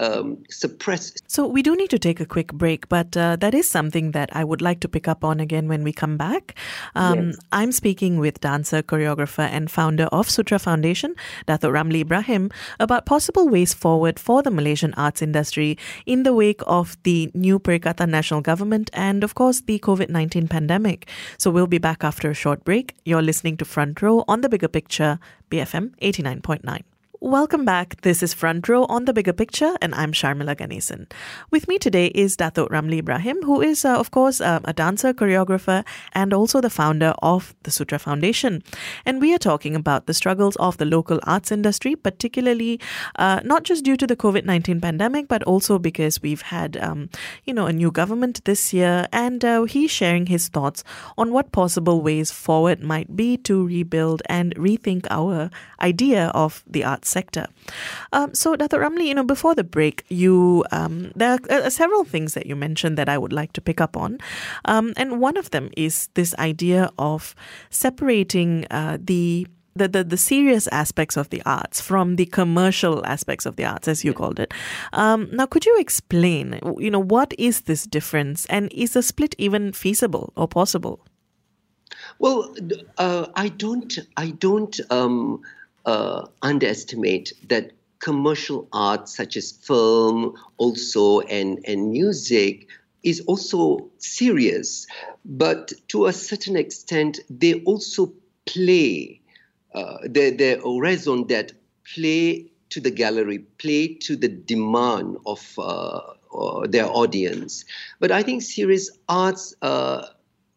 um, 0.00 0.42
suppressed. 0.50 1.22
So 1.28 1.46
we 1.46 1.62
do 1.62 1.76
need 1.76 1.90
to 1.90 1.98
take 1.98 2.20
a 2.20 2.26
quick 2.26 2.52
break, 2.52 2.88
but 2.88 3.16
uh, 3.16 3.36
that 3.36 3.54
is 3.54 3.70
something 3.70 4.10
that 4.10 4.28
I 4.34 4.42
would 4.42 4.60
like 4.60 4.80
to 4.80 4.88
pick 4.88 5.06
up 5.06 5.22
on 5.24 5.40
again 5.40 5.68
when 5.68 5.84
we 5.84 5.92
come 5.92 6.16
back. 6.16 6.58
Um, 6.94 7.28
yes. 7.28 7.38
I'm 7.52 7.72
speaking 7.72 8.18
with 8.18 8.40
dancer, 8.40 8.82
choreographer, 8.82 9.48
and 9.48 9.70
founder 9.70 10.04
of 10.06 10.28
Sutra 10.28 10.58
Foundation, 10.58 11.14
Dato 11.46 11.70
Ramli 11.70 12.00
Ibrahim, 12.00 12.50
about 12.80 13.06
possible 13.06 13.48
ways 13.48 13.72
forward 13.72 14.18
for 14.18 14.42
the 14.42 14.50
Malaysian 14.50 14.94
arts 14.94 15.22
industry 15.22 15.78
in 16.06 16.24
the 16.24 16.34
wake 16.34 16.62
of 16.66 16.96
the 17.04 17.30
new 17.34 17.58
Perikatan 17.58 18.10
Nasional 18.10 18.42
government 18.42 18.90
and, 18.92 19.22
of 19.22 19.34
course, 19.34 19.60
the 19.60 19.78
COVID 19.78 20.10
19 20.10 20.48
pandemic. 20.48 21.08
So 21.38 21.50
we'll 21.50 21.66
be 21.66 21.78
back 21.78 22.02
after 22.02 22.30
a 22.30 22.34
short 22.34 22.64
break. 22.64 22.96
You're 23.04 23.22
listening 23.22 23.56
to 23.58 23.64
Front 23.64 24.02
Row 24.02 24.24
on 24.26 24.40
the 24.40 24.48
Bigger 24.48 24.68
Picture, 24.68 25.18
BFM 25.50 25.94
89.9. 26.00 26.82
Welcome 27.24 27.64
back. 27.64 28.02
This 28.02 28.22
is 28.22 28.34
Front 28.34 28.68
Row 28.68 28.84
on 28.90 29.06
the 29.06 29.14
Bigger 29.14 29.32
Picture, 29.32 29.72
and 29.80 29.94
I'm 29.94 30.12
Sharmila 30.12 30.54
Ganesan. 30.54 31.10
With 31.50 31.66
me 31.68 31.78
today 31.78 32.08
is 32.08 32.36
Datuk 32.36 32.68
Ramli 32.68 32.98
Ibrahim, 32.98 33.40
who 33.44 33.62
is, 33.62 33.82
uh, 33.82 33.98
of 33.98 34.10
course, 34.10 34.42
uh, 34.42 34.60
a 34.64 34.74
dancer, 34.74 35.14
choreographer, 35.14 35.86
and 36.12 36.34
also 36.34 36.60
the 36.60 36.68
founder 36.68 37.14
of 37.22 37.54
the 37.62 37.70
Sutra 37.70 37.98
Foundation. 37.98 38.62
And 39.06 39.22
we 39.22 39.32
are 39.32 39.38
talking 39.38 39.74
about 39.74 40.04
the 40.04 40.12
struggles 40.12 40.54
of 40.56 40.76
the 40.76 40.84
local 40.84 41.18
arts 41.22 41.50
industry, 41.50 41.96
particularly 41.96 42.78
uh, 43.16 43.40
not 43.42 43.62
just 43.62 43.86
due 43.86 43.96
to 43.96 44.06
the 44.06 44.16
COVID 44.16 44.44
19 44.44 44.82
pandemic, 44.82 45.26
but 45.26 45.42
also 45.44 45.78
because 45.78 46.20
we've 46.20 46.42
had, 46.42 46.76
um, 46.76 47.08
you 47.44 47.54
know, 47.54 47.64
a 47.64 47.72
new 47.72 47.90
government 47.90 48.44
this 48.44 48.74
year. 48.74 49.06
And 49.14 49.42
uh, 49.42 49.62
he's 49.62 49.90
sharing 49.90 50.26
his 50.26 50.48
thoughts 50.48 50.84
on 51.16 51.32
what 51.32 51.52
possible 51.52 52.02
ways 52.02 52.30
forward 52.30 52.82
might 52.82 53.16
be 53.16 53.38
to 53.48 53.66
rebuild 53.66 54.20
and 54.26 54.54
rethink 54.56 55.06
our 55.08 55.48
idea 55.80 56.26
of 56.34 56.62
the 56.66 56.84
arts 56.84 57.13
sector. 57.16 57.46
Um, 58.12 58.34
so, 58.34 58.56
Dr. 58.56 58.78
Ramli, 58.82 59.06
you 59.10 59.14
know, 59.14 59.28
before 59.34 59.54
the 59.54 59.64
break, 59.76 60.04
you 60.08 60.64
um, 60.78 61.12
there 61.20 61.30
are 61.34 61.42
uh, 61.50 61.70
several 61.70 62.04
things 62.04 62.34
that 62.34 62.46
you 62.46 62.56
mentioned 62.56 62.98
that 62.98 63.08
I 63.08 63.16
would 63.22 63.32
like 63.40 63.52
to 63.54 63.62
pick 63.68 63.80
up 63.80 63.96
on, 63.96 64.18
um, 64.72 64.92
and 65.00 65.20
one 65.28 65.36
of 65.42 65.50
them 65.54 65.70
is 65.76 66.08
this 66.14 66.34
idea 66.50 66.90
of 66.98 67.34
separating 67.70 68.66
uh, 68.70 68.98
the 69.00 69.46
the, 69.76 69.88
the, 69.88 70.04
the 70.04 70.16
serious 70.16 70.68
aspects 70.68 71.16
of 71.16 71.30
the 71.30 71.42
arts 71.44 71.80
from 71.80 72.16
the 72.16 72.26
commercial 72.26 73.04
aspects 73.06 73.46
of 73.46 73.56
the 73.56 73.64
arts, 73.64 73.88
as 73.88 74.04
you 74.04 74.12
called 74.14 74.38
it. 74.38 74.54
Um, 74.92 75.28
now, 75.32 75.46
could 75.46 75.66
you 75.66 75.76
explain, 75.78 76.60
you 76.78 76.90
know, 76.90 77.02
what 77.02 77.34
is 77.38 77.62
this 77.62 77.84
difference, 77.84 78.46
and 78.46 78.72
is 78.72 78.96
a 78.96 79.02
split 79.02 79.34
even 79.38 79.72
feasible 79.72 80.32
or 80.36 80.46
possible? 80.46 81.00
Well, 82.18 82.54
uh, 82.98 83.26
I 83.34 83.48
don't, 83.48 83.98
I 84.16 84.30
don't 84.30 84.78
um, 84.90 85.42
uh, 85.86 86.26
underestimate 86.42 87.32
that 87.48 87.72
commercial 87.98 88.68
art 88.72 89.08
such 89.08 89.36
as 89.36 89.52
film 89.52 90.34
also 90.58 91.20
and, 91.20 91.58
and 91.66 91.90
music 91.90 92.68
is 93.02 93.20
also 93.22 93.90
serious. 93.98 94.86
But 95.24 95.72
to 95.88 96.06
a 96.06 96.12
certain 96.12 96.56
extent 96.56 97.20
they 97.30 97.54
also 97.62 98.12
play 98.46 99.20
uh, 99.74 99.98
their, 100.04 100.58
raison 100.80 101.26
that 101.28 101.52
play 101.94 102.50
to 102.70 102.80
the 102.80 102.90
gallery 102.90 103.38
play 103.58 103.88
to 103.88 104.16
the 104.16 104.28
demand 104.28 105.16
of 105.26 105.54
uh, 105.58 106.00
uh, 106.34 106.66
their 106.66 106.86
audience. 106.86 107.64
But 108.00 108.10
i 108.10 108.22
think 108.22 108.42
serious 108.42 108.90
arts 109.08 109.54
uh, 109.62 110.06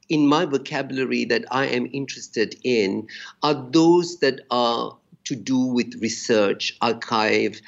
in 0.10 0.28
my 0.28 0.46
vocabulary 0.46 1.26
that 1.26 1.46
i 1.52 1.66
am 1.66 1.88
interested 1.92 2.56
in 2.64 3.08
are 3.44 3.68
those 3.72 4.20
that 4.20 4.42
are 4.50 4.98
to 5.28 5.36
do 5.36 5.60
with 5.60 5.94
research, 6.02 6.78
archive, 6.82 7.62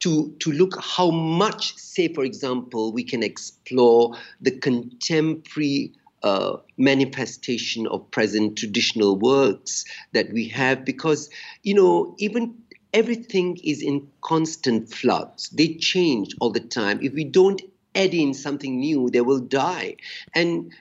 to, 0.00 0.34
to 0.40 0.52
look 0.52 0.78
how 0.80 1.10
much, 1.10 1.76
say, 1.76 2.12
for 2.12 2.24
example, 2.24 2.92
we 2.92 3.02
can 3.02 3.22
explore 3.22 4.16
the 4.40 4.50
contemporary 4.50 5.92
uh, 6.22 6.56
manifestation 6.76 7.86
of 7.86 8.10
present 8.10 8.58
traditional 8.58 9.16
works 9.16 9.84
that 10.12 10.32
we 10.32 10.48
have 10.48 10.84
because, 10.84 11.30
you 11.62 11.74
know, 11.74 12.14
even 12.18 12.54
everything 12.92 13.58
is 13.64 13.82
in 13.82 14.06
constant 14.22 14.92
flux. 14.92 15.48
They 15.50 15.74
change 15.74 16.34
all 16.40 16.50
the 16.50 16.60
time. 16.60 17.00
If 17.02 17.14
we 17.14 17.24
don't 17.24 17.62
add 17.94 18.12
in 18.12 18.34
something 18.34 18.78
new, 18.78 19.08
they 19.10 19.20
will 19.22 19.40
die. 19.40 19.96
And 20.34 20.72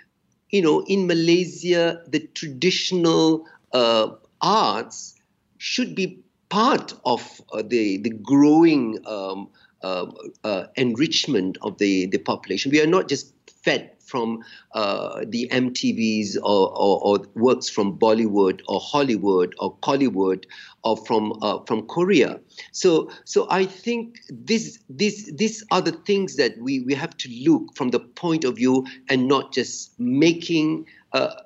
you 0.55 0.61
know, 0.61 0.83
in 0.87 1.07
Malaysia, 1.07 2.01
the 2.07 2.19
traditional 2.33 3.45
uh, 3.73 4.09
arts 4.41 5.15
should 5.57 5.95
be 5.95 6.23
part 6.55 6.93
of 7.03 7.41
uh, 7.51 7.61
the 7.67 7.97
the 7.97 8.11
growing 8.31 8.97
um, 9.05 9.49
uh, 9.83 10.05
uh, 10.45 10.63
enrichment 10.77 11.57
of 11.61 11.77
the 11.79 12.05
the 12.07 12.17
population. 12.17 12.71
We 12.71 12.81
are 12.81 12.87
not 12.87 13.09
just 13.09 13.33
fed 13.65 13.91
from 13.99 14.43
uh, 14.73 15.25
the 15.27 15.49
MTVs 15.51 16.37
or, 16.37 16.69
or, 16.77 17.01
or, 17.03 17.25
works 17.33 17.67
from 17.67 17.97
Bollywood 17.97 18.61
or 18.67 18.79
Hollywood 18.79 19.55
or 19.57 19.75
Kollywood 19.77 20.45
or 20.83 20.95
from 20.95 21.33
uh, 21.41 21.59
from 21.67 21.87
Korea. 21.87 22.39
So 22.71 23.09
so 23.25 23.47
I 23.49 23.65
think 23.65 24.19
this 24.29 24.79
this 24.89 25.29
these 25.33 25.65
are 25.71 25.81
the 25.81 25.91
things 25.91 26.37
that 26.37 26.57
we, 26.59 26.81
we 26.81 26.93
have 26.93 27.17
to 27.17 27.29
look 27.49 27.75
from 27.75 27.89
the 27.89 27.99
point 27.99 28.45
of 28.45 28.55
view 28.55 28.85
and 29.09 29.27
not 29.27 29.51
just 29.51 29.99
making 29.99 30.85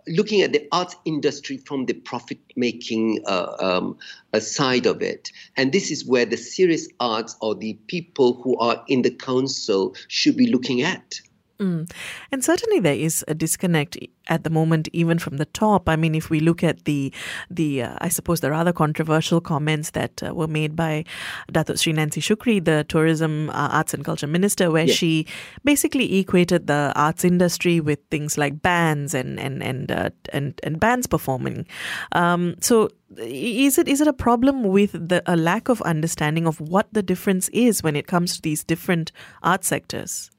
looking 0.07 0.41
at 0.41 0.53
the 0.53 0.67
arts 0.71 0.95
industry 1.05 1.57
from 1.57 1.85
the 1.85 1.93
profit 1.93 2.39
making 2.55 3.23
uh, 3.25 3.55
um, 3.59 3.97
side 4.39 4.85
of 4.85 5.01
it. 5.01 5.31
And 5.57 5.71
this 5.71 5.91
is 5.91 6.05
where 6.05 6.25
the 6.25 6.37
serious 6.37 6.87
arts 6.99 7.35
or 7.41 7.55
the 7.55 7.73
people 7.87 8.41
who 8.41 8.57
are 8.57 8.83
in 8.87 9.01
the 9.01 9.11
council 9.11 9.95
should 10.07 10.37
be 10.37 10.47
looking 10.47 10.81
at. 10.81 11.21
Mm. 11.59 11.91
And 12.31 12.43
certainly 12.43 12.79
there 12.79 12.95
is 12.95 13.25
a 13.27 13.33
disconnect 13.33 13.97
at 14.27 14.45
the 14.45 14.49
moment, 14.49 14.87
even 14.93 15.19
from 15.19 15.37
the 15.37 15.45
top. 15.45 15.89
I 15.89 15.97
mean, 15.97 16.15
if 16.15 16.29
we 16.29 16.39
look 16.39 16.63
at 16.63 16.85
the, 16.85 17.11
the 17.49 17.83
uh, 17.83 17.95
I 17.99 18.07
suppose, 18.07 18.39
the 18.39 18.49
rather 18.49 18.71
controversial 18.71 19.41
comments 19.41 19.91
that 19.91 20.23
uh, 20.23 20.33
were 20.33 20.47
made 20.47 20.75
by 20.77 21.03
Datuk 21.51 21.77
Sri 21.77 21.91
Nancy 21.91 22.21
Shukri, 22.21 22.63
the 22.63 22.85
Tourism, 22.87 23.49
uh, 23.49 23.69
Arts 23.71 23.93
and 23.93 24.05
Culture 24.05 24.27
Minister, 24.27 24.71
where 24.71 24.85
yes. 24.85 24.95
she 24.95 25.27
basically 25.65 26.19
equated 26.19 26.67
the 26.67 26.93
arts 26.95 27.25
industry 27.25 27.81
with 27.81 27.99
things 28.09 28.37
like 28.37 28.61
bands 28.61 29.13
and 29.13 29.37
and 29.37 29.61
and 29.61 29.91
uh, 29.91 30.09
and, 30.31 30.59
and 30.63 30.79
bands 30.79 31.07
performing. 31.07 31.67
Um, 32.13 32.55
so 32.61 32.89
is 33.17 33.77
it 33.77 33.89
is 33.89 33.99
it 33.99 34.07
a 34.07 34.13
problem 34.13 34.63
with 34.63 34.91
the 34.93 35.21
a 35.25 35.35
lack 35.35 35.67
of 35.67 35.81
understanding 35.81 36.47
of 36.47 36.61
what 36.61 36.87
the 36.93 37.03
difference 37.03 37.49
is 37.49 37.83
when 37.83 37.97
it 37.97 38.07
comes 38.07 38.35
to 38.35 38.41
these 38.41 38.63
different 38.63 39.11
art 39.43 39.65
sectors? 39.65 40.31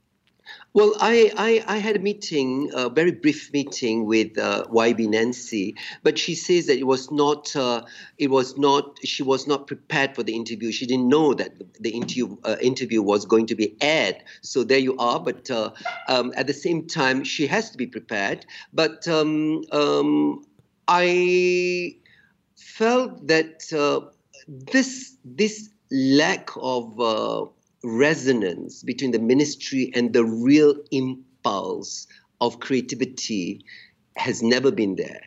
Well, 0.72 0.94
I, 1.00 1.32
I, 1.36 1.64
I, 1.74 1.78
had 1.78 1.96
a 1.96 1.98
meeting, 1.98 2.70
a 2.72 2.88
very 2.88 3.10
brief 3.10 3.52
meeting 3.52 4.06
with 4.06 4.38
uh, 4.38 4.66
YB 4.70 5.08
Nancy, 5.08 5.74
but 6.04 6.16
she 6.16 6.36
says 6.36 6.66
that 6.66 6.78
it 6.78 6.86
was 6.86 7.10
not, 7.10 7.56
uh, 7.56 7.82
it 8.18 8.30
was 8.30 8.56
not, 8.56 8.98
she 9.04 9.24
was 9.24 9.48
not 9.48 9.66
prepared 9.66 10.14
for 10.14 10.22
the 10.22 10.32
interview. 10.32 10.70
She 10.70 10.86
didn't 10.86 11.08
know 11.08 11.34
that 11.34 11.54
the 11.82 11.90
interview 11.90 12.36
uh, 12.44 12.54
interview 12.60 13.02
was 13.02 13.24
going 13.24 13.46
to 13.46 13.56
be 13.56 13.76
aired. 13.80 14.22
So 14.42 14.62
there 14.62 14.78
you 14.78 14.96
are. 14.98 15.18
But 15.18 15.50
uh, 15.50 15.70
um, 16.06 16.32
at 16.36 16.46
the 16.46 16.54
same 16.54 16.86
time, 16.86 17.24
she 17.24 17.48
has 17.48 17.70
to 17.72 17.76
be 17.76 17.88
prepared. 17.88 18.46
But 18.72 19.08
um, 19.08 19.64
um, 19.72 20.44
I 20.86 21.96
felt 22.54 23.26
that 23.26 23.72
uh, 23.72 24.06
this 24.46 25.16
this 25.24 25.68
lack 25.90 26.50
of 26.56 27.00
uh, 27.00 27.46
resonance 27.82 28.82
between 28.82 29.10
the 29.10 29.18
ministry 29.18 29.90
and 29.94 30.12
the 30.12 30.24
real 30.24 30.74
impulse 30.90 32.06
of 32.40 32.60
creativity 32.60 33.64
has 34.16 34.42
never 34.42 34.70
been 34.70 34.96
there. 34.96 35.22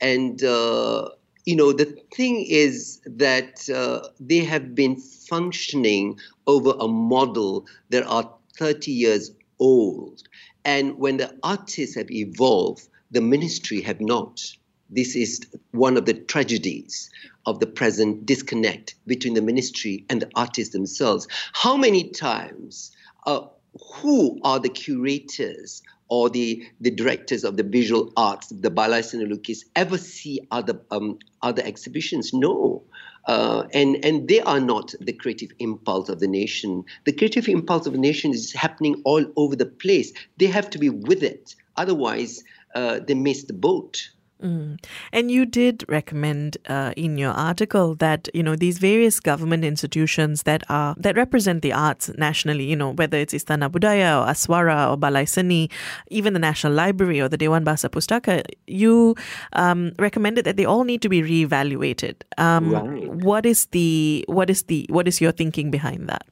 And, 0.00 0.42
uh, 0.42 1.08
you 1.44 1.56
know, 1.56 1.72
the 1.72 1.96
thing 2.14 2.44
is 2.48 3.00
that 3.06 3.68
uh, 3.70 4.08
they 4.20 4.44
have 4.44 4.74
been 4.74 4.96
functioning 4.96 6.18
over 6.46 6.74
a 6.78 6.88
model 6.88 7.66
that 7.90 8.04
are 8.06 8.30
30 8.58 8.90
years 8.92 9.30
old. 9.58 10.22
And 10.64 10.98
when 10.98 11.16
the 11.18 11.36
artists 11.42 11.94
have 11.96 12.10
evolved, 12.10 12.88
the 13.10 13.20
ministry 13.20 13.80
have 13.82 14.00
not. 14.00 14.42
This 14.90 15.16
is 15.16 15.46
one 15.72 15.96
of 15.96 16.06
the 16.06 16.14
tragedies 16.14 17.10
of 17.46 17.60
the 17.60 17.66
present 17.66 18.26
disconnect 18.26 18.96
between 19.06 19.34
the 19.34 19.42
ministry 19.42 20.04
and 20.10 20.20
the 20.20 20.30
artists 20.34 20.72
themselves. 20.72 21.28
How 21.52 21.76
many 21.76 22.10
times, 22.10 22.90
uh, 23.26 23.46
who 23.94 24.40
are 24.42 24.58
the 24.58 24.68
curators 24.68 25.82
or 26.08 26.30
the, 26.30 26.66
the 26.80 26.90
directors 26.90 27.44
of 27.44 27.56
the 27.56 27.62
visual 27.62 28.12
arts, 28.16 28.48
the 28.48 28.70
Balai 28.70 29.04
Seni 29.04 29.26
Lukis, 29.26 29.64
ever 29.74 29.98
see 29.98 30.40
other, 30.50 30.80
um, 30.90 31.18
other 31.42 31.62
exhibitions? 31.64 32.32
No. 32.32 32.84
Uh, 33.26 33.66
and, 33.74 34.04
and 34.04 34.28
they 34.28 34.40
are 34.40 34.60
not 34.60 34.94
the 35.00 35.12
creative 35.12 35.50
impulse 35.58 36.08
of 36.08 36.20
the 36.20 36.28
nation. 36.28 36.84
The 37.04 37.12
creative 37.12 37.48
impulse 37.48 37.86
of 37.86 37.92
the 37.92 37.98
nation 37.98 38.32
is 38.32 38.52
happening 38.52 39.02
all 39.04 39.24
over 39.36 39.56
the 39.56 39.66
place. 39.66 40.12
They 40.38 40.46
have 40.46 40.70
to 40.70 40.78
be 40.78 40.90
with 40.90 41.22
it. 41.22 41.54
Otherwise, 41.76 42.42
uh, 42.74 43.00
they 43.00 43.14
miss 43.14 43.44
the 43.44 43.52
boat. 43.52 44.10
Mm. 44.42 44.84
And 45.12 45.30
you 45.30 45.46
did 45.46 45.84
recommend 45.88 46.58
uh, 46.68 46.92
in 46.96 47.16
your 47.16 47.32
article 47.32 47.94
that 47.96 48.28
you 48.34 48.42
know 48.42 48.54
these 48.54 48.78
various 48.78 49.18
government 49.18 49.64
institutions 49.64 50.42
that 50.42 50.62
are 50.68 50.94
that 50.98 51.16
represent 51.16 51.62
the 51.62 51.72
arts 51.72 52.10
nationally, 52.18 52.64
you 52.64 52.76
know 52.76 52.92
whether 52.92 53.16
it's 53.16 53.32
Istana 53.32 53.70
Budaya 53.70 54.20
or 54.20 54.30
Aswara 54.30 54.90
or 54.90 54.98
Balai 54.98 55.26
Seni, 55.26 55.70
even 56.10 56.34
the 56.34 56.38
National 56.38 56.74
Library 56.74 57.20
or 57.20 57.28
the 57.28 57.38
Dewan 57.38 57.64
Bahasa 57.64 57.88
Pustaka, 57.88 58.44
you 58.66 59.14
um, 59.54 59.92
recommended 59.98 60.44
that 60.44 60.56
they 60.56 60.66
all 60.66 60.84
need 60.84 61.00
to 61.00 61.08
be 61.08 61.22
reevaluated. 61.22 62.16
Um, 62.36 62.70
right. 62.72 63.08
What 63.08 63.46
is 63.46 63.66
the 63.66 64.24
what 64.28 64.50
is 64.50 64.64
the 64.64 64.86
what 64.90 65.08
is 65.08 65.20
your 65.20 65.32
thinking 65.32 65.70
behind 65.70 66.08
that? 66.08 66.26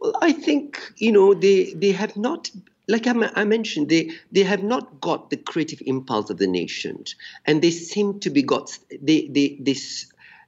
Well, 0.00 0.16
I 0.20 0.32
think 0.32 0.80
you 0.96 1.12
know 1.12 1.34
they 1.34 1.72
they 1.74 1.92
have 1.92 2.16
not 2.16 2.50
like 2.88 3.06
I, 3.06 3.44
mentioned, 3.44 3.90
they 3.90 4.10
they 4.32 4.42
have 4.42 4.62
not 4.62 5.00
got 5.00 5.30
the 5.30 5.36
creative 5.36 5.82
impulse 5.84 6.30
of 6.30 6.38
the 6.38 6.46
nation, 6.46 7.04
and 7.44 7.60
they 7.60 7.70
seem 7.70 8.18
to 8.20 8.30
be 8.30 8.42
got 8.42 8.76
they 9.02 9.28
they 9.28 9.58
they 9.60 9.76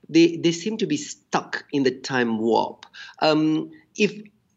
they, 0.09 0.37
they 0.37 0.53
seem 0.53 0.77
to 0.79 0.87
be 0.87 0.97
stuck 0.97 1.65
in 1.73 1.85
the 1.85 1.91
time 1.91 2.39
warp. 2.39 2.87
Um, 3.21 3.71
if 3.97 4.13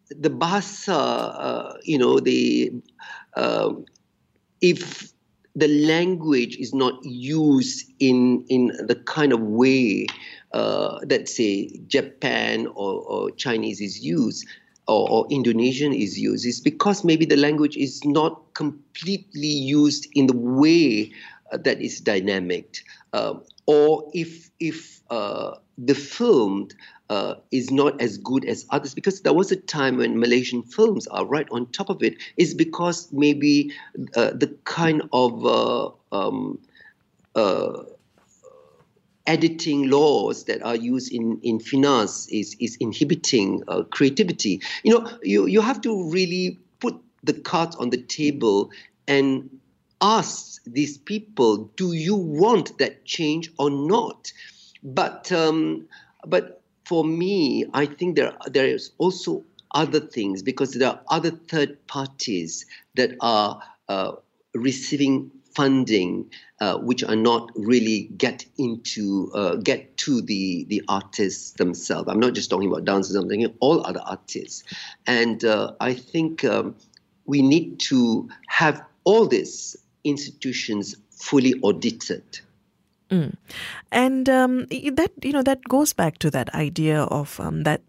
the 0.10 0.30
bahasa, 0.30 0.91
uh, 0.96 1.74
you 1.84 1.98
know, 1.98 2.19
the 2.19 2.72
uh, 3.36 3.74
if 4.62 5.12
the 5.56 5.67
language 5.67 6.56
is 6.56 6.74
not 6.74 7.04
used 7.04 7.91
in 8.00 8.46
in 8.50 8.67
the 8.88 8.96
kind 8.96 9.34
of 9.34 9.41
way 9.41 10.08
uh, 10.54 11.00
that 11.06 11.28
say 11.30 11.69
Japan 11.88 12.67
or, 12.67 13.02
or 13.02 13.32
Chinese 13.32 13.82
is 13.82 14.04
used, 14.04 14.48
or, 14.88 15.10
or, 15.10 15.28
Indonesian 15.30 15.93
is 15.93 16.19
used 16.19 16.46
is 16.46 16.60
because 16.60 17.04
maybe 17.04 17.26
the 17.26 17.38
language 17.38 17.78
is 17.78 18.04
not 18.04 18.54
completely 18.54 19.48
used 19.48 20.08
in 20.13 20.28
the 20.28 20.36
way 20.36 21.12
uh, 21.52 21.58
that 21.58 21.82
is 21.82 22.02
dynamic, 22.02 22.80
uh, 23.13 23.36
or 23.65 24.10
if 24.13 24.50
if 24.60 25.02
uh, 25.10 25.56
the 25.78 25.96
film 25.96 26.67
uh, 27.10 27.36
is 27.52 27.72
not 27.72 28.02
as 28.02 28.17
good 28.17 28.46
as 28.46 28.65
others. 28.72 28.93
Because 28.93 29.22
there 29.22 29.34
was 29.34 29.52
a 29.52 29.56
time 29.56 29.98
when 29.98 30.19
Malaysian 30.19 30.63
films 30.63 31.08
are 31.08 31.26
right 31.26 31.48
on 31.52 31.67
top 31.67 31.89
of 31.89 32.04
it. 32.04 32.15
Is 32.38 32.54
because 32.54 33.12
maybe 33.13 33.72
uh, 34.15 34.32
the 34.32 34.56
kind 34.65 35.04
of 35.13 35.46
uh, 35.46 35.91
um, 36.12 36.60
editing 39.26 39.90
laws 39.90 40.46
that 40.46 40.62
are 40.64 40.76
used 40.76 41.12
in, 41.12 41.40
in 41.44 41.60
FINAS 41.60 42.28
is, 42.30 42.56
is 42.60 42.78
inhibiting 42.80 43.64
uh, 43.68 43.84
creativity. 43.84 44.62
You 44.84 45.00
know, 45.00 45.10
you, 45.22 45.46
you 45.48 45.62
have 45.62 45.82
to 45.82 46.10
really 46.10 46.60
put 46.80 47.00
the 47.24 47.34
cards 47.34 47.76
on 47.78 47.90
the 47.90 48.02
table 48.02 48.72
and 49.08 49.50
ask 50.02 50.62
these 50.66 50.98
people, 50.98 51.72
do 51.78 51.94
you 51.94 52.16
want 52.16 52.78
that 52.78 53.06
change 53.06 53.52
or 53.58 53.70
not? 53.70 54.32
But 54.84 55.32
um, 55.32 55.88
but 56.28 56.62
for 56.86 57.06
me, 57.06 57.66
I 57.74 57.86
think 57.86 58.18
there 58.18 58.34
there 58.48 58.68
is 58.68 58.92
also 58.98 59.46
other 59.74 60.02
things 60.02 60.44
because 60.44 60.74
there 60.74 60.90
are 60.90 61.02
other 61.10 61.32
third 61.32 61.88
parties 61.88 62.66
that 62.96 63.16
are 63.22 63.62
uh, 63.88 64.14
receiving 64.54 65.32
funding 65.56 66.30
uh, 66.60 66.78
which 66.78 67.04
are 67.04 67.16
not 67.16 67.52
really 67.56 68.10
get 68.18 68.46
into 68.58 69.32
uh, 69.34 69.56
get 69.56 69.98
to 69.98 70.22
the 70.22 70.66
the 70.66 70.82
artists 70.88 71.52
themselves. 71.52 72.08
I'm 72.10 72.20
not 72.20 72.34
just 72.34 72.50
talking 72.50 72.70
about 72.70 72.86
dancers. 72.86 73.16
I'm 73.16 73.28
thinking 73.28 73.54
all 73.60 73.86
other 73.86 74.02
artists, 74.06 74.63
and 75.06 75.44
uh, 75.44 75.74
I 75.80 75.94
think 75.94 76.44
um, 76.44 76.76
we 77.26 77.42
need 77.42 77.80
to 77.82 78.30
have 78.48 78.82
all 79.04 79.28
these 79.28 79.76
institutions 80.04 80.96
fully 81.12 81.54
audited. 81.62 82.24
Mm. 83.10 83.36
And 83.92 84.30
um, 84.30 84.66
that 84.70 85.12
you 85.22 85.34
know 85.34 85.44
that 85.44 85.63
goes 85.66 85.94
back 85.94 86.18
to 86.20 86.32
that 86.32 86.54
idea 86.56 87.04
of 87.04 87.39
um, 87.39 87.63
that 87.63 87.82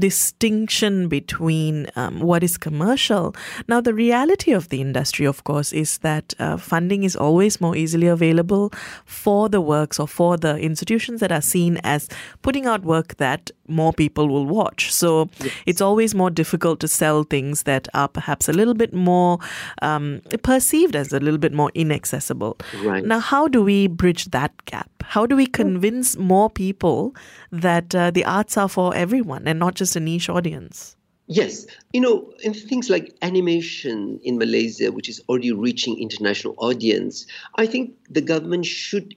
distinction 0.00 1.08
between 1.08 1.86
um, 1.96 2.20
what 2.20 2.42
is 2.42 2.58
commercial. 2.58 3.34
Now, 3.68 3.80
the 3.80 3.94
reality 3.94 4.52
of 4.52 4.68
the 4.70 4.80
industry, 4.80 5.26
of 5.26 5.44
course, 5.44 5.72
is 5.72 5.98
that 5.98 6.34
uh, 6.38 6.56
funding 6.56 7.04
is 7.04 7.14
always 7.14 7.60
more 7.60 7.76
easily 7.76 8.06
available 8.06 8.72
for 9.04 9.48
the 9.48 9.60
works 9.60 10.00
or 10.00 10.08
for 10.08 10.36
the 10.36 10.56
institutions 10.58 11.20
that 11.20 11.30
are 11.30 11.42
seen 11.42 11.78
as 11.84 12.08
putting 12.42 12.66
out 12.66 12.82
work 12.82 13.16
that 13.16 13.50
more 13.68 13.92
people 13.92 14.28
will 14.28 14.46
watch. 14.46 14.92
So 14.92 15.28
yes. 15.40 15.52
it's 15.66 15.80
always 15.80 16.14
more 16.14 16.30
difficult 16.30 16.80
to 16.80 16.88
sell 16.88 17.22
things 17.22 17.62
that 17.64 17.88
are 17.94 18.08
perhaps 18.08 18.48
a 18.48 18.52
little 18.52 18.74
bit 18.74 18.92
more 18.92 19.38
um, 19.82 20.22
perceived 20.42 20.96
as 20.96 21.12
a 21.12 21.20
little 21.20 21.38
bit 21.38 21.52
more 21.52 21.70
inaccessible. 21.74 22.58
Right. 22.82 23.04
Now, 23.04 23.20
how 23.20 23.48
do 23.48 23.62
we 23.62 23.86
bridge 23.86 24.26
that 24.26 24.52
gap? 24.64 24.90
How 25.02 25.26
do 25.26 25.36
we 25.36 25.46
convince 25.46 26.16
more 26.16 26.50
people 26.50 27.14
that 27.52 27.94
uh, 27.94 28.10
the 28.10 28.24
arts 28.24 28.56
are 28.56 28.68
for 28.68 28.94
everyone 28.94 29.46
and 29.46 29.58
not 29.58 29.74
just 29.74 29.96
a 29.96 30.00
niche 30.00 30.28
audience? 30.28 30.96
Yes, 31.26 31.66
you 31.92 32.00
know, 32.00 32.32
in 32.42 32.54
things 32.54 32.90
like 32.90 33.16
animation 33.22 34.18
in 34.24 34.36
Malaysia, 34.36 34.90
which 34.90 35.08
is 35.08 35.20
already 35.28 35.52
reaching 35.52 35.96
international 36.00 36.54
audience, 36.58 37.24
I 37.54 37.66
think 37.66 37.94
the 38.10 38.20
government 38.20 38.66
should 38.66 39.14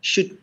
should 0.00 0.36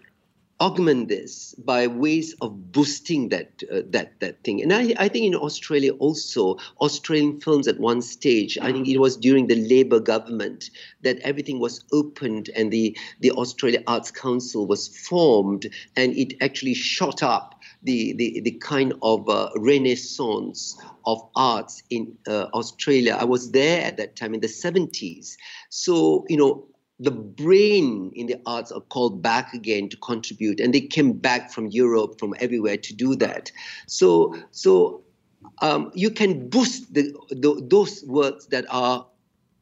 augment 0.62 1.08
this 1.08 1.56
by 1.56 1.88
ways 1.88 2.36
of 2.42 2.72
boosting 2.72 3.30
that 3.30 3.64
uh, 3.72 3.82
that 3.90 4.20
that 4.20 4.44
thing. 4.44 4.62
And 4.62 4.74
I, 4.74 4.94
I 4.98 5.08
think 5.08 5.26
in 5.26 5.36
Australia 5.36 5.94
also, 5.94 6.58
Australian 6.82 7.40
films 7.40 7.68
at 7.68 7.80
one 7.80 8.02
stage, 8.02 8.58
I 8.62 8.72
think 8.72 8.88
it 8.88 8.98
was 8.98 9.16
during 9.18 9.48
the 9.48 9.56
Labor 9.56 10.00
government 10.00 10.70
that 11.02 11.20
everything 11.20 11.60
was 11.60 11.84
opened 11.94 12.50
and 12.56 12.72
the 12.72 12.98
the 13.22 13.32
Australia 13.32 13.84
Arts 13.88 14.12
Council 14.12 14.68
was 14.68 14.88
formed, 14.88 15.68
and 15.96 16.16
it 16.18 16.34
actually 16.42 16.74
shot 16.74 17.24
up 17.24 17.62
the 17.84 18.14
the, 18.14 18.42
the 18.42 18.52
kind 18.52 18.94
of 19.02 19.28
uh, 19.30 19.50
renaissance 19.56 20.78
of 21.06 21.22
arts 21.36 21.84
in 21.90 22.18
uh, 22.28 22.48
Australia. 22.54 23.18
I 23.20 23.26
was 23.26 23.52
there 23.52 23.86
at 23.86 23.98
that 23.98 24.16
time 24.16 24.34
in 24.34 24.42
the 24.42 24.48
70s. 24.48 25.36
So, 25.70 26.26
you 26.30 26.38
know, 26.38 26.66
the 27.00 27.12
brain 27.12 28.12
in 28.16 28.28
the 28.28 28.36
arts 28.46 28.72
are 28.72 28.82
called 28.82 29.22
back 29.22 29.54
again 29.54 29.88
to 29.90 29.98
contribute 29.98 30.60
and 30.60 30.74
they 30.74 30.82
came 30.82 31.14
back 31.14 31.52
from 31.52 31.68
europe 31.68 32.20
from 32.20 32.34
everywhere 32.40 32.78
to 32.78 32.94
do 32.94 33.16
that 33.16 33.52
so 33.88 34.36
so 34.52 35.02
um, 35.62 35.92
you 35.94 36.10
can 36.10 36.50
boost 36.50 36.94
the, 36.94 37.14
the, 37.30 37.66
those 37.70 38.04
works 38.04 38.46
that 38.48 38.66
are 38.70 39.06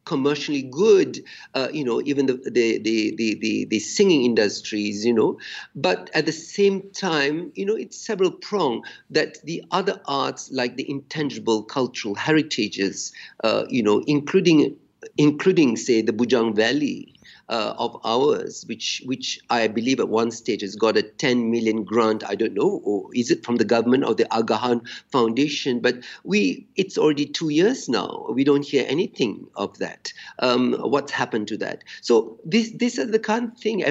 commercially 0.06 0.62
good, 0.62 1.20
uh, 1.54 1.68
you 1.72 1.84
know, 1.84 2.02
even 2.06 2.28
the, 2.28 2.36
the, 2.46 2.80
the, 2.80 3.14
the, 3.18 3.66
the, 3.66 3.80
singing 3.80 4.24
industries, 4.24 5.06
you 5.06 5.14
know. 5.14 5.38
But 5.76 6.10
at 6.14 6.26
the 6.26 6.32
same 6.32 6.90
time, 6.92 7.52
you 7.56 7.66
know, 7.66 7.76
it's 7.76 7.98
several 7.98 8.32
prong 8.32 8.84
that 9.10 9.44
the 9.44 9.64
other 9.72 10.00
arts, 10.06 10.50
like 10.52 10.78
the 10.78 10.90
intangible 10.90 11.62
cultural 11.64 12.16
heritages, 12.16 13.12
uh, 13.44 13.66
you 13.70 13.84
know, 13.84 14.02
including 14.08 14.78
including 15.18 15.78
say 15.78 16.02
the 16.02 16.12
Bujang 16.12 16.56
Valley, 16.56 17.17
uh, 17.50 17.74
of 17.78 18.00
ours, 18.04 18.66
which 18.68 19.02
which 19.06 19.40
I 19.50 19.68
believe 19.68 20.00
at 20.00 20.10
one 20.10 20.32
stage 20.32 20.62
has 20.62 20.76
got 20.76 20.98
a 20.98 21.02
10 21.04 21.50
million 21.50 21.84
grant. 21.84 22.24
I 22.28 22.36
don't 22.36 22.54
know, 22.54 22.82
or 22.84 23.10
is 23.14 23.32
it 23.32 23.46
from 23.46 23.58
the 23.58 23.66
government 23.66 24.04
or 24.04 24.14
the 24.14 24.32
Aga 24.34 24.58
Khan 24.58 24.82
Foundation? 25.12 25.80
But 25.80 26.04
we, 26.24 26.68
it's 26.76 26.98
already 26.98 27.26
two 27.26 27.50
years 27.50 27.88
now. 27.88 28.28
We 28.30 28.44
don't 28.44 28.66
hear 28.66 28.86
anything 28.88 29.48
of 29.56 29.78
that. 29.80 30.12
Um, 30.40 30.74
what's 30.74 31.12
happened 31.12 31.48
to 31.50 31.58
that? 31.58 31.84
So 32.02 32.40
this 32.46 32.72
this 32.72 32.98
is 32.98 33.12
the 33.12 33.20
kind 33.20 33.52
of 33.52 33.58
thing. 33.58 33.84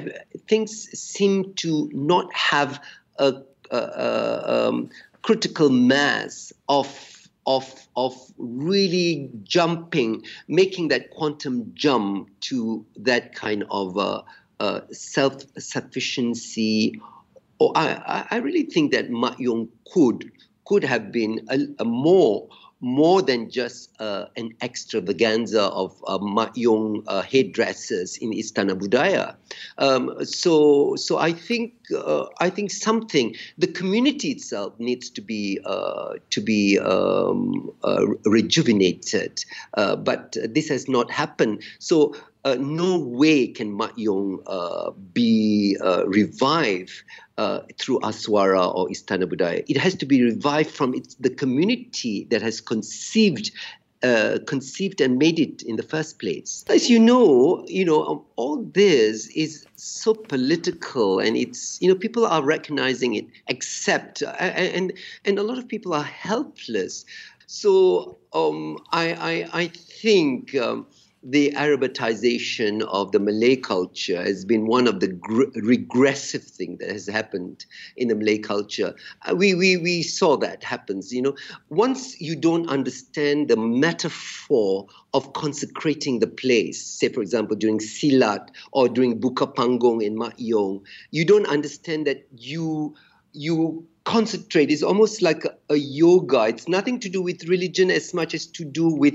Things 0.48 0.88
seem 0.98 1.54
to 1.54 1.90
not 1.92 2.32
have 2.34 2.80
a, 3.18 3.34
a, 3.70 3.76
a 3.78 4.68
um, 4.68 4.90
critical 5.22 5.70
mass 5.70 6.52
of 6.68 7.15
of 7.46 7.88
of 7.96 8.14
really 8.38 9.30
jumping, 9.44 10.24
making 10.48 10.88
that 10.88 11.10
quantum 11.10 11.72
jump 11.74 12.28
to 12.40 12.84
that 12.96 13.34
kind 13.34 13.64
of 13.70 13.96
uh, 13.96 14.22
uh, 14.60 14.80
self 14.90 15.42
sufficiency. 15.58 17.00
Or 17.58 17.72
I, 17.74 18.26
I 18.30 18.36
really 18.36 18.64
think 18.64 18.92
that 18.92 19.10
Mak 19.10 19.38
Yong 19.38 19.68
could 19.92 20.30
could 20.66 20.84
have 20.84 21.12
been 21.12 21.46
a, 21.48 21.60
a 21.78 21.84
more 21.84 22.48
more 22.80 23.22
than 23.22 23.50
just 23.50 23.90
uh, 24.00 24.26
an 24.36 24.52
extravaganza 24.62 25.62
of 25.62 25.96
uh, 26.06 26.18
Mak 26.18 26.56
Yong 26.56 27.02
uh, 27.06 27.22
in 27.22 28.32
Istana 28.32 28.78
Budaya. 28.78 29.34
Um, 29.78 30.24
so, 30.24 30.94
so 30.96 31.18
I 31.18 31.32
think 31.32 31.72
uh, 31.94 32.26
I 32.40 32.50
think 32.50 32.70
something 32.70 33.34
the 33.56 33.66
community 33.66 34.30
itself 34.30 34.78
needs 34.78 35.08
to 35.10 35.20
be 35.20 35.58
uh, 35.64 36.14
to 36.30 36.40
be 36.40 36.78
um, 36.78 37.72
uh, 37.82 38.06
rejuvenated, 38.24 39.44
uh, 39.74 39.96
but 39.96 40.36
this 40.44 40.68
has 40.68 40.88
not 40.88 41.10
happened. 41.10 41.62
So. 41.78 42.14
No 42.54 42.98
way 42.98 43.48
can 43.48 43.76
Mak 43.76 43.92
Yong 43.96 44.40
be 45.12 45.76
revived 46.06 46.92
uh, 47.38 47.60
through 47.78 48.00
Aswara 48.00 48.74
or 48.74 48.88
Istana 48.88 49.24
Budaya. 49.24 49.64
It 49.68 49.76
has 49.76 49.94
to 49.96 50.06
be 50.06 50.22
revived 50.22 50.70
from 50.70 50.94
its, 50.94 51.14
the 51.16 51.30
community 51.30 52.26
that 52.30 52.42
has 52.42 52.60
conceived 52.60 53.50
uh, 54.02 54.38
conceived 54.46 55.00
and 55.00 55.18
made 55.18 55.40
it 55.40 55.62
in 55.62 55.76
the 55.76 55.82
first 55.82 56.18
place. 56.18 56.64
As 56.68 56.90
you 56.90 56.98
know, 56.98 57.64
you 57.66 57.84
know 57.84 58.04
um, 58.04 58.22
all 58.36 58.62
this 58.62 59.26
is 59.28 59.66
so 59.76 60.14
political, 60.14 61.18
and 61.18 61.36
it's 61.36 61.80
you 61.80 61.88
know 61.88 61.94
people 61.94 62.26
are 62.26 62.42
recognizing 62.42 63.14
it, 63.14 63.26
except 63.48 64.22
uh, 64.22 64.36
and 64.38 64.92
and 65.24 65.38
a 65.38 65.42
lot 65.42 65.58
of 65.58 65.66
people 65.66 65.94
are 65.94 66.04
helpless. 66.04 67.04
So 67.46 68.18
um, 68.32 68.78
I, 68.92 69.14
I 69.14 69.60
I 69.62 69.66
think. 69.68 70.54
Um, 70.54 70.86
the 71.28 71.50
Arabization 71.56 72.82
of 72.82 73.10
the 73.10 73.18
Malay 73.18 73.56
culture 73.56 74.22
has 74.22 74.44
been 74.44 74.64
one 74.66 74.86
of 74.86 75.00
the 75.00 75.08
gr- 75.08 75.50
regressive 75.56 76.44
things 76.44 76.78
that 76.78 76.88
has 76.88 77.08
happened 77.08 77.66
in 77.96 78.06
the 78.06 78.14
Malay 78.14 78.38
culture. 78.38 78.94
Uh, 79.28 79.34
we, 79.34 79.52
we, 79.52 79.76
we 79.76 80.04
saw 80.04 80.36
that 80.36 80.62
happens. 80.62 81.12
You 81.12 81.22
know, 81.22 81.36
once 81.68 82.20
you 82.20 82.36
don't 82.36 82.68
understand 82.68 83.48
the 83.48 83.56
metaphor 83.56 84.86
of 85.12 85.32
consecrating 85.32 86.20
the 86.20 86.28
place, 86.28 86.80
say, 86.86 87.08
for 87.08 87.22
example, 87.22 87.56
during 87.56 87.80
Silat 87.80 88.50
or 88.70 88.88
during 88.88 89.18
Buka 89.20 89.52
Panggung 89.52 90.04
in 90.04 90.16
Mak 90.16 90.34
Yong, 90.36 90.86
you 91.10 91.24
don't 91.24 91.46
understand 91.46 92.06
that 92.06 92.24
you 92.36 92.94
you 93.32 93.86
concentrate. 94.04 94.70
It's 94.70 94.84
almost 94.84 95.20
like 95.20 95.44
a, 95.44 95.50
a 95.70 95.76
yoga. 95.76 96.44
It's 96.44 96.68
nothing 96.68 97.00
to 97.00 97.08
do 97.08 97.20
with 97.20 97.48
religion 97.48 97.90
as 97.90 98.14
much 98.14 98.32
as 98.32 98.46
to 98.46 98.64
do 98.64 98.88
with 98.88 99.14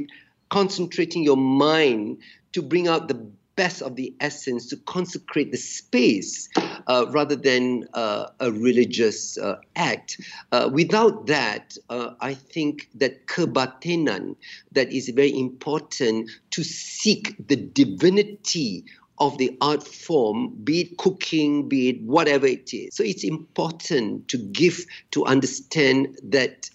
concentrating 0.52 1.24
your 1.24 1.38
mind 1.38 2.20
to 2.52 2.62
bring 2.62 2.88
out 2.88 3.08
the 3.08 3.32
best 3.56 3.82
of 3.82 3.96
the 3.96 4.14
essence, 4.20 4.68
to 4.68 4.78
consecrate 4.78 5.52
the 5.52 5.58
space 5.58 6.50
uh, 6.88 7.06
rather 7.10 7.36
than 7.36 7.86
uh, 7.94 8.28
a 8.40 8.52
religious 8.52 9.38
uh, 9.38 9.58
act. 9.76 10.20
Uh, 10.52 10.70
without 10.72 11.28
that, 11.28 11.78
uh, 11.90 12.14
I 12.20 12.34
think 12.34 12.90
that 12.96 13.28
kebatinan 13.28 14.36
that 14.72 14.92
is 14.92 15.10
very 15.10 15.38
important 15.38 16.32
to 16.52 16.64
seek 16.64 17.36
the 17.48 17.56
divinity 17.56 18.86
of 19.20 19.38
the 19.38 19.56
art 19.62 19.84
form, 19.84 20.56
be 20.64 20.82
it 20.82 20.98
cooking, 20.98 21.70
be 21.70 21.90
it 21.90 22.02
whatever 22.02 22.48
it 22.48 22.74
is. 22.74 22.96
So 22.96 23.04
it's 23.04 23.24
important 23.24 24.28
to 24.30 24.38
give, 24.38 24.86
to 25.12 25.26
understand 25.26 26.18
that 26.24 26.70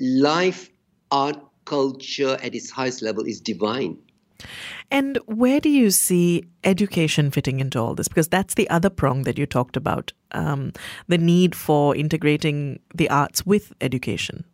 life, 0.00 0.70
art, 1.10 1.38
culture 1.72 2.36
at 2.42 2.54
its 2.54 2.70
highest 2.70 3.00
level 3.00 3.24
is 3.24 3.40
divine. 3.40 3.96
And 4.90 5.18
where 5.24 5.58
do 5.58 5.70
you 5.70 5.90
see 5.90 6.44
education 6.64 7.30
fitting 7.30 7.60
into 7.60 7.80
all 7.80 7.94
this? 7.94 8.08
Because 8.08 8.28
that's 8.28 8.54
the 8.54 8.68
other 8.68 8.90
prong 8.90 9.22
that 9.22 9.38
you 9.38 9.46
talked 9.46 9.76
about 9.76 10.12
um, 10.32 10.72
the 11.08 11.16
need 11.16 11.54
for 11.54 11.96
integrating 11.96 12.78
the 12.94 13.08
arts 13.08 13.46
with 13.46 13.72
education. 13.80 14.44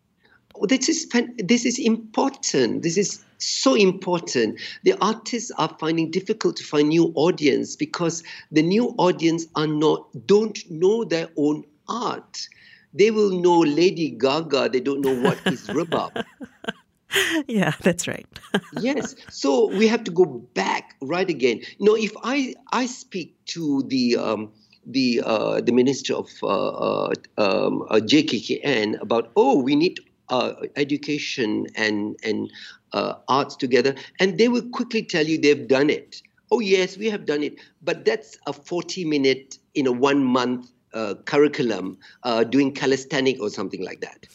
This 0.63 0.89
is, 0.89 1.09
this 1.39 1.65
is 1.65 1.79
important. 1.79 2.85
This 2.85 2.97
is 2.97 3.25
so 3.39 3.75
important. 3.75 4.61
The 4.85 4.95
artists 5.01 5.51
are 5.59 5.75
finding 5.81 6.13
difficult 6.13 6.57
to 6.59 6.65
find 6.65 6.89
new 6.89 7.13
audience 7.17 7.75
because 7.75 8.23
the 8.53 8.63
new 8.63 8.95
audience 8.99 9.47
are 9.57 9.67
not 9.67 10.07
don't 10.27 10.59
know 10.71 11.05
their 11.05 11.29
own 11.37 11.65
art. 11.89 12.49
They 12.95 13.11
will 13.11 13.31
know 13.31 13.59
Lady 13.59 14.11
Gaga. 14.11 14.69
They 14.69 14.81
don't 14.81 15.01
know 15.01 15.21
what 15.21 15.39
is 15.47 15.67
rebab. 15.69 16.25
yeah, 17.47 17.73
that's 17.81 18.07
right. 18.07 18.27
yes. 18.81 19.15
So 19.31 19.69
we 19.69 19.89
have 19.89 20.05
to 20.05 20.11
go 20.11 20.25
back 20.25 20.97
right 21.01 21.29
again. 21.29 21.61
You 21.79 21.87
know, 21.87 21.97
if 21.97 22.13
I 22.23 22.55
I 22.73 22.87
speak 22.87 23.37
to 23.47 23.83
the 23.89 24.17
um, 24.17 24.53
the 24.87 25.23
uh, 25.25 25.61
the 25.61 25.73
minister 25.73 26.15
of 26.15 26.29
uh, 26.43 26.47
uh, 26.47 27.13
um, 27.39 27.83
uh, 27.89 28.01
JKKN 28.01 29.01
about 29.01 29.31
oh 29.37 29.63
we 29.63 29.77
need 29.77 30.01
uh, 30.29 30.55
education 30.77 31.67
and 31.75 32.17
and 32.23 32.51
uh, 32.93 33.15
arts 33.29 33.57
together, 33.57 33.95
and 34.21 34.39
they 34.39 34.49
will 34.49 34.69
quickly 34.71 35.03
tell 35.03 35.27
you 35.27 35.39
they've 35.39 35.69
done 35.69 35.91
it. 35.91 36.23
Oh 36.51 36.61
yes, 36.61 36.97
we 36.97 37.11
have 37.11 37.27
done 37.27 37.43
it, 37.43 37.57
but 37.83 38.05
that's 38.05 38.39
a 38.47 38.53
forty 38.53 39.05
minute 39.05 39.59
in 39.75 39.87
a 39.87 39.93
one 39.93 40.25
month 40.25 40.71
uh, 40.95 41.15
curriculum 41.27 41.99
uh, 42.23 42.45
doing 42.45 42.73
calisthenic 42.73 43.41
or 43.41 43.51
something 43.51 43.85
like 43.85 44.01
that 44.01 44.27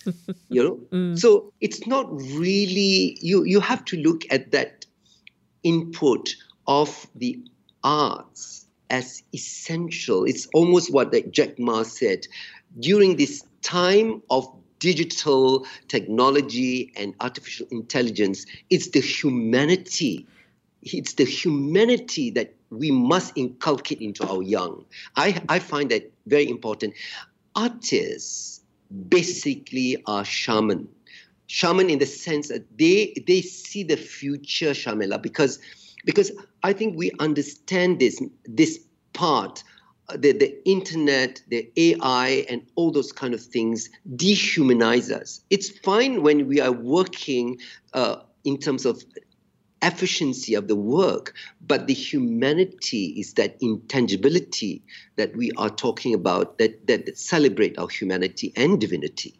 you 0.50 0.63
know? 0.63 0.80
Mm. 0.94 1.18
so 1.18 1.52
it's 1.60 1.88
not 1.88 2.12
really 2.12 3.18
you 3.22 3.44
you 3.46 3.60
have 3.60 3.84
to 3.86 3.98
look 3.98 4.22
at 4.30 4.52
that 4.52 4.86
input 5.63 6.36
of 6.68 7.08
the 7.16 7.39
arts 7.84 8.68
as 8.89 9.24
essential. 9.34 10.26
It's 10.26 10.48
almost 10.54 10.94
what 10.94 11.32
jack 11.32 11.58
ma 11.58 11.84
said. 11.84 12.28
During 12.80 13.16
this 13.16 13.44
time 13.62 14.22
of 14.30 14.48
digital 14.80 15.66
technology 15.88 16.92
and 16.98 17.16
artificial 17.22 17.66
intelligence 17.72 18.46
it's 18.70 18.89
the 18.89 19.00
humanity 19.00 20.28
it's 20.86 21.13
the 21.13 21.26
humanity 21.26 22.30
that 22.32 22.54
we 22.69 22.91
must 22.91 23.34
inculcate 23.38 24.02
into 24.02 24.28
our 24.28 24.41
young. 24.41 24.86
I, 25.15 25.41
I 25.48 25.60
find 25.60 25.91
that 25.91 26.12
very 26.26 26.50
important. 26.50 26.93
Artists 27.56 28.62
basically 29.10 30.02
are 30.06 30.26
shaman. 30.26 30.88
Shaman 31.48 31.89
in 31.89 32.00
the 32.00 32.06
sense 32.06 32.48
that 32.48 32.78
they 32.78 33.13
they 33.28 33.41
see 33.41 33.84
the 33.84 33.98
future, 33.98 34.72
Sharmila, 34.72 35.22
because 35.22 35.60
because 36.06 36.32
I 36.63 36.74
think 36.74 36.98
we 36.98 37.12
understand 37.19 38.00
this 38.00 38.22
this 38.46 38.80
part 39.13 39.63
the, 40.10 40.32
the 40.34 40.67
internet, 40.67 41.41
the 41.48 41.72
AI, 41.78 42.46
and 42.50 42.65
all 42.76 42.91
those 42.91 43.12
kind 43.12 43.34
of 43.34 43.41
things 43.41 43.89
dehumanize 44.15 45.12
us. 45.12 45.41
It's 45.50 45.69
fine 45.69 46.22
when 46.24 46.48
we 46.48 46.60
are 46.60 46.72
working 46.72 47.60
uh, 47.93 48.17
in 48.43 48.58
terms 48.58 48.86
of 48.86 49.04
efficiency 49.84 50.56
of 50.56 50.67
the 50.67 50.76
work, 50.76 51.34
but 51.67 51.88
the 51.88 51.93
humanity 51.93 53.13
is 53.17 53.34
that 53.34 53.58
intangibility 53.62 54.82
that 55.17 55.36
we 55.36 55.52
are 55.58 55.69
talking 55.69 56.13
about 56.13 56.58
that, 56.58 56.88
that 56.88 57.17
celebrate 57.17 57.78
our 57.78 57.89
humanity 57.89 58.54
and 58.56 58.80
divinity. 58.80 59.36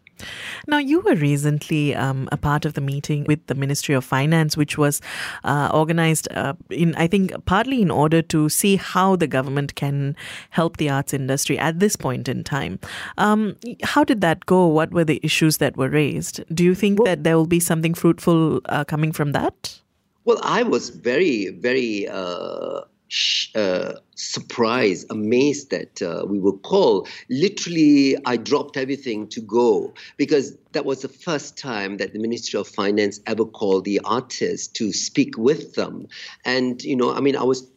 Now, 0.67 0.77
you 0.77 1.01
were 1.01 1.15
recently 1.15 1.95
um, 1.95 2.29
a 2.32 2.38
part 2.38 2.65
of 2.65 2.73
the 2.73 2.82
meeting 2.82 3.25
with 3.27 3.45
the 3.47 3.56
Ministry 3.56 3.95
of 3.95 4.06
Finance, 4.06 4.56
which 4.56 4.77
was 4.77 5.01
uh, 5.43 5.69
organized 5.73 6.27
uh, 6.32 6.53
in, 6.69 6.95
I 6.95 7.08
think, 7.08 7.34
partly 7.45 7.82
in 7.82 7.91
order 7.91 8.21
to 8.21 8.47
see 8.47 8.75
how 8.77 9.15
the 9.15 9.27
government 9.27 9.75
can 9.75 10.15
help 10.51 10.77
the 10.77 10.89
arts 10.89 11.13
industry 11.13 11.58
at 11.60 11.79
this 11.79 11.95
point 11.95 12.29
in 12.29 12.43
time. 12.43 12.79
Um, 13.17 13.58
how 13.84 14.03
did 14.03 14.21
that 14.21 14.45
go? 14.45 14.67
What 14.67 14.91
were 14.91 15.03
the 15.03 15.19
issues 15.23 15.58
that 15.58 15.75
were 15.75 15.89
raised? 15.89 16.43
Do 16.53 16.63
you 16.63 16.75
think 16.75 16.99
well, 16.99 17.06
that 17.06 17.23
there 17.23 17.36
will 17.36 17.47
be 17.47 17.60
something 17.60 17.93
fruitful 17.93 18.62
uh, 18.65 18.86
coming 18.86 19.12
from 19.12 19.34
that? 19.34 19.82
Well, 20.25 20.39
I 20.41 20.63
was 20.63 20.89
very, 20.89 21.49
very 21.49 22.07
uh, 22.07 22.81
sh- 23.09 23.49
uh, 23.55 23.95
surprised, 24.15 25.07
amazed 25.09 25.69
that 25.71 26.01
uh, 26.01 26.25
we 26.25 26.39
were 26.39 26.57
called. 26.57 27.09
Literally, 27.29 28.15
I 28.25 28.38
dropped 28.38 28.77
everything 28.77 29.27
to 29.29 29.41
go 29.41 29.93
because 30.17 30.55
that 30.71 30.86
was 30.86 31.01
the 31.01 31.09
first 31.09 31.57
time 31.57 31.97
that 31.97 32.13
the 32.13 32.19
Ministry 32.19 32.59
of 32.59 32.67
Finance 32.67 33.19
ever 33.27 33.45
called 33.45 33.83
the 33.83 33.99
artists 34.05 34.67
to 34.79 34.93
speak 34.93 35.38
with 35.38 35.75
them. 35.75 36.07
And, 36.45 36.81
you 36.83 36.95
know, 36.95 37.13
I 37.13 37.19
mean, 37.19 37.36
I 37.36 37.43
was 37.43 37.67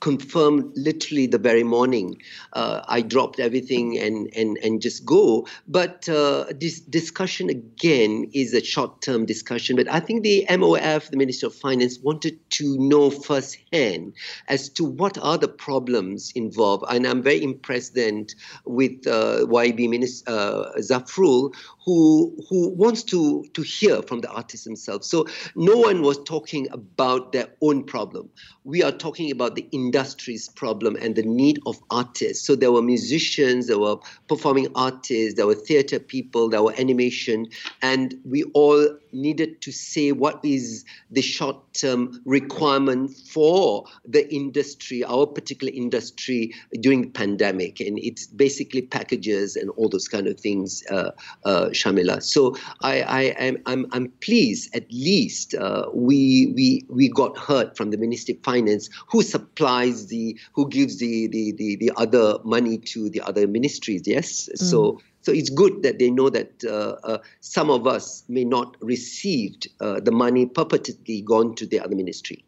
confirmed 0.00 0.72
literally 0.76 1.26
the 1.26 1.38
very 1.38 1.62
morning. 1.62 2.20
Uh, 2.52 2.82
I 2.86 3.00
dropped 3.00 3.40
everything 3.40 3.98
and, 3.98 4.28
and, 4.36 4.58
and 4.62 4.80
just 4.80 5.04
go. 5.04 5.46
But 5.66 6.08
uh, 6.08 6.46
this 6.54 6.80
discussion 6.80 7.48
again 7.48 8.30
is 8.32 8.54
a 8.54 8.62
short 8.62 9.00
term 9.02 9.26
discussion. 9.26 9.76
But 9.76 9.90
I 9.90 10.00
think 10.00 10.22
the 10.22 10.46
MOF, 10.48 11.10
the 11.10 11.16
Minister 11.16 11.46
of 11.46 11.54
Finance, 11.54 11.98
wanted 11.98 12.38
to 12.50 12.76
know 12.78 13.10
firsthand 13.10 14.14
as 14.48 14.68
to 14.70 14.84
what 14.84 15.18
are 15.18 15.38
the 15.38 15.48
problems 15.48 16.32
involved. 16.34 16.84
And 16.88 17.06
I'm 17.06 17.22
very 17.22 17.42
impressed 17.42 17.94
then 17.94 18.26
with 18.64 19.06
uh, 19.06 19.46
YB 19.46 19.88
Minister 19.88 20.30
uh, 20.30 20.72
Zafrul, 20.78 21.54
who 21.86 22.36
who 22.50 22.70
wants 22.70 23.04
to 23.04 23.44
to 23.54 23.62
hear 23.62 24.02
from 24.02 24.20
the 24.20 24.28
artist 24.28 24.64
himself. 24.64 25.04
So 25.04 25.26
no 25.54 25.76
one 25.76 26.02
was 26.02 26.18
talking 26.24 26.66
about 26.72 27.32
their 27.32 27.48
own 27.62 27.84
problem. 27.84 28.28
We 28.64 28.82
are 28.82 28.90
talking 28.90 29.30
about 29.30 29.54
the 29.54 29.66
industry's 29.70 30.48
problem 30.48 30.96
and 30.96 31.14
the 31.14 31.22
need 31.22 31.60
of 31.64 31.76
artists. 31.88 32.44
So 32.44 32.56
there 32.56 32.72
were 32.72 32.82
musicians, 32.82 33.68
there 33.68 33.78
were 33.78 33.98
performing 34.28 34.66
artists, 34.74 35.34
there 35.36 35.46
were 35.46 35.54
theater 35.54 36.00
people, 36.00 36.48
there 36.48 36.62
were 36.62 36.74
animation, 36.76 37.46
and 37.80 38.14
we 38.24 38.42
all 38.54 38.88
needed 39.12 39.62
to 39.62 39.72
say 39.72 40.12
what 40.12 40.44
is 40.44 40.84
the 41.10 41.22
short 41.22 41.56
term 41.72 42.20
requirement 42.24 43.12
for 43.32 43.84
the 44.04 44.32
industry, 44.34 45.04
our 45.04 45.26
particular 45.26 45.72
industry 45.72 46.52
during 46.80 47.02
the 47.02 47.08
pandemic. 47.08 47.80
And 47.80 47.98
it's 47.98 48.26
basically 48.26 48.82
packages 48.82 49.56
and 49.56 49.70
all 49.70 49.88
those 49.88 50.08
kind 50.08 50.26
of 50.26 50.38
things, 50.38 50.84
uh, 50.90 51.12
uh, 51.44 51.72
Sharmila. 51.76 52.22
So 52.22 52.56
I, 52.82 53.02
I, 53.02 53.22
am 53.38 53.58
I'm, 53.66 53.86
I'm 53.92 54.08
pleased 54.20 54.74
at 54.74 54.90
least 54.90 55.54
uh, 55.54 55.86
we, 55.92 56.52
we, 56.54 56.84
we 56.88 57.08
got 57.08 57.36
heard 57.36 57.76
from 57.76 57.90
the 57.90 57.96
Ministry 57.96 58.34
of 58.34 58.42
Finance 58.42 58.88
who 59.08 59.22
supplies 59.22 60.06
the, 60.06 60.38
who 60.52 60.68
gives 60.68 60.98
the, 60.98 61.28
the, 61.28 61.52
the, 61.52 61.76
the 61.76 61.92
other 61.96 62.38
money 62.44 62.78
to 62.78 63.10
the 63.10 63.20
other 63.20 63.46
ministries, 63.46 64.02
yes? 64.06 64.48
Mm. 64.54 64.58
So 64.58 65.00
so 65.26 65.32
it's 65.32 65.50
good 65.50 65.82
that 65.82 65.98
they 65.98 66.08
know 66.08 66.30
that 66.30 66.62
uh, 66.62 66.94
uh, 67.02 67.18
some 67.40 67.68
of 67.68 67.84
us 67.84 68.22
may 68.28 68.44
not 68.44 68.76
received 68.80 69.66
uh, 69.80 69.98
the 69.98 70.12
money 70.12 70.46
purportedly 70.46 71.24
gone 71.24 71.56
to 71.56 71.66
the 71.66 71.80
other 71.80 71.96
ministry. 71.96 72.44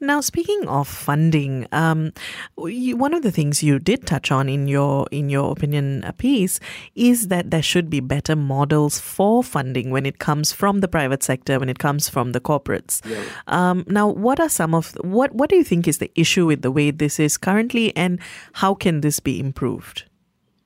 Now, 0.00 0.20
speaking 0.20 0.66
of 0.68 0.88
funding, 0.88 1.66
um, 1.72 2.12
you, 2.58 2.96
one 2.96 3.14
of 3.14 3.22
the 3.22 3.30
things 3.30 3.62
you 3.62 3.78
did 3.78 4.06
touch 4.06 4.30
on 4.30 4.48
in 4.48 4.68
your 4.68 5.06
in 5.10 5.28
your 5.28 5.52
opinion 5.52 6.04
piece 6.18 6.60
is 6.94 7.28
that 7.28 7.50
there 7.50 7.62
should 7.62 7.90
be 7.90 8.00
better 8.00 8.36
models 8.36 8.98
for 8.98 9.42
funding 9.42 9.90
when 9.90 10.06
it 10.06 10.18
comes 10.18 10.52
from 10.52 10.80
the 10.80 10.88
private 10.88 11.22
sector, 11.22 11.58
when 11.58 11.68
it 11.68 11.78
comes 11.78 12.08
from 12.08 12.32
the 12.32 12.40
corporates. 12.40 13.04
Yeah. 13.04 13.24
Um, 13.46 13.84
now, 13.88 14.08
what 14.08 14.40
are 14.40 14.48
some 14.48 14.74
of 14.74 14.92
what 15.00 15.34
what 15.34 15.50
do 15.50 15.56
you 15.56 15.64
think 15.64 15.86
is 15.86 15.98
the 15.98 16.10
issue 16.14 16.46
with 16.46 16.62
the 16.62 16.70
way 16.70 16.90
this 16.90 17.20
is 17.20 17.36
currently, 17.36 17.94
and 17.96 18.18
how 18.54 18.74
can 18.74 19.00
this 19.00 19.20
be 19.20 19.38
improved? 19.38 20.07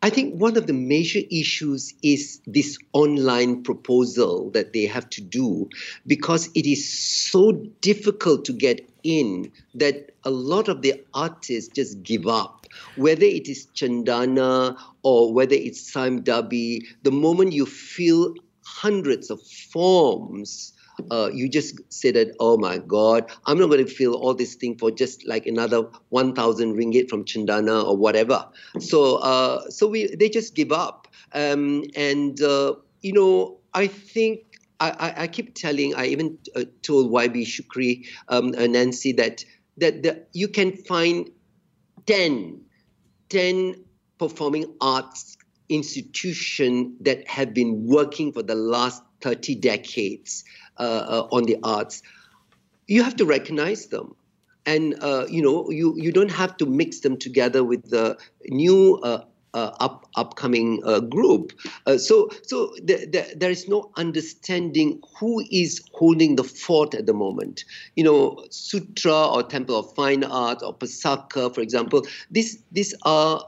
I 0.04 0.10
think 0.10 0.34
one 0.34 0.56
of 0.56 0.66
the 0.66 0.72
major 0.72 1.20
issues 1.30 1.94
is 2.02 2.40
this 2.44 2.76
online 2.92 3.62
proposal 3.62 4.50
that 4.50 4.72
they 4.72 4.84
have 4.86 5.08
to 5.10 5.20
do 5.20 5.68
because 6.08 6.50
it 6.56 6.66
is 6.66 6.92
so 6.92 7.52
difficult 7.80 8.44
to 8.46 8.52
get 8.52 8.84
in 9.04 9.52
that 9.74 10.10
a 10.24 10.30
lot 10.30 10.68
of 10.68 10.82
the 10.82 11.00
artists 11.14 11.72
just 11.72 12.02
give 12.02 12.26
up. 12.26 12.66
Whether 12.96 13.26
it 13.26 13.48
is 13.48 13.68
Cendana 13.76 14.76
or 15.04 15.32
whether 15.32 15.54
it's 15.54 15.92
Sime 15.92 16.22
Darby, 16.22 16.84
the 17.04 17.12
moment 17.12 17.52
you 17.52 17.64
fill 17.64 18.34
hundreds 18.64 19.30
of 19.30 19.40
forms, 19.40 20.72
uh, 21.10 21.30
you 21.32 21.48
just 21.48 21.80
say 21.92 22.10
that, 22.12 22.34
oh 22.40 22.56
my 22.56 22.78
God, 22.78 23.30
I'm 23.46 23.58
not 23.58 23.66
going 23.66 23.84
to 23.84 23.92
fill 23.92 24.14
all 24.14 24.34
this 24.34 24.54
thing 24.54 24.78
for 24.78 24.90
just 24.90 25.26
like 25.26 25.46
another 25.46 25.88
1,000 26.10 26.76
ringgit 26.76 27.08
from 27.08 27.24
Cendana 27.24 27.84
or 27.84 27.96
whatever. 27.96 28.48
So, 28.78 29.16
uh, 29.16 29.70
so 29.70 29.86
we 29.86 30.14
they 30.14 30.28
just 30.28 30.54
give 30.54 30.72
up. 30.72 31.08
Um, 31.32 31.84
and, 31.96 32.40
uh, 32.42 32.74
you 33.00 33.12
know, 33.12 33.58
I 33.74 33.86
think 33.86 34.40
I, 34.80 35.14
I, 35.16 35.26
keep 35.28 35.54
telling, 35.54 35.94
I 35.94 36.06
even 36.06 36.38
uh, 36.56 36.64
told 36.82 37.12
YB 37.12 37.46
Shukri, 37.46 38.04
um, 38.28 38.50
Nancy, 38.50 39.12
that, 39.12 39.44
that 39.76 40.02
the, 40.02 40.26
you 40.32 40.48
can 40.48 40.76
find 40.76 41.30
10, 42.06 42.60
10 43.28 43.84
performing 44.18 44.74
arts 44.80 45.36
institution 45.68 46.96
that 47.00 47.26
have 47.28 47.54
been 47.54 47.86
working 47.86 48.32
for 48.32 48.42
the 48.42 48.54
last 48.54 49.02
30 49.20 49.54
decades 49.56 50.44
uh, 50.78 50.82
uh, 50.82 51.28
on 51.30 51.44
the 51.44 51.56
arts, 51.62 52.02
you 52.86 53.02
have 53.02 53.16
to 53.16 53.24
recognize 53.24 53.86
them. 53.86 54.14
And 54.64 54.94
uh, 55.00 55.26
you 55.28 55.42
know 55.42 55.70
you, 55.70 55.94
you 55.96 56.12
don't 56.12 56.30
have 56.30 56.56
to 56.58 56.66
mix 56.66 57.00
them 57.00 57.16
together 57.16 57.64
with 57.64 57.90
the 57.90 58.16
new 58.46 59.00
uh, 59.02 59.24
up, 59.80 60.08
upcoming 60.16 60.80
uh, 60.84 61.00
group. 61.00 61.52
Uh, 61.86 61.98
so 61.98 62.30
so 62.42 62.72
the, 62.82 63.06
the, 63.06 63.34
there 63.36 63.50
is 63.50 63.68
no 63.68 63.90
understanding 63.96 65.00
who 65.18 65.44
is 65.50 65.82
holding 65.92 66.36
the 66.36 66.44
fort 66.44 66.94
at 66.94 67.06
the 67.06 67.12
moment. 67.12 67.64
You 67.96 68.04
know, 68.04 68.46
Sutra 68.50 69.26
or 69.26 69.42
Temple 69.42 69.78
of 69.78 69.94
Fine 69.94 70.24
Art 70.24 70.62
or 70.62 70.74
Pasaka, 70.74 71.54
for 71.54 71.60
example. 71.60 72.06
These 72.30 72.62
these 72.72 72.94
are 73.02 73.44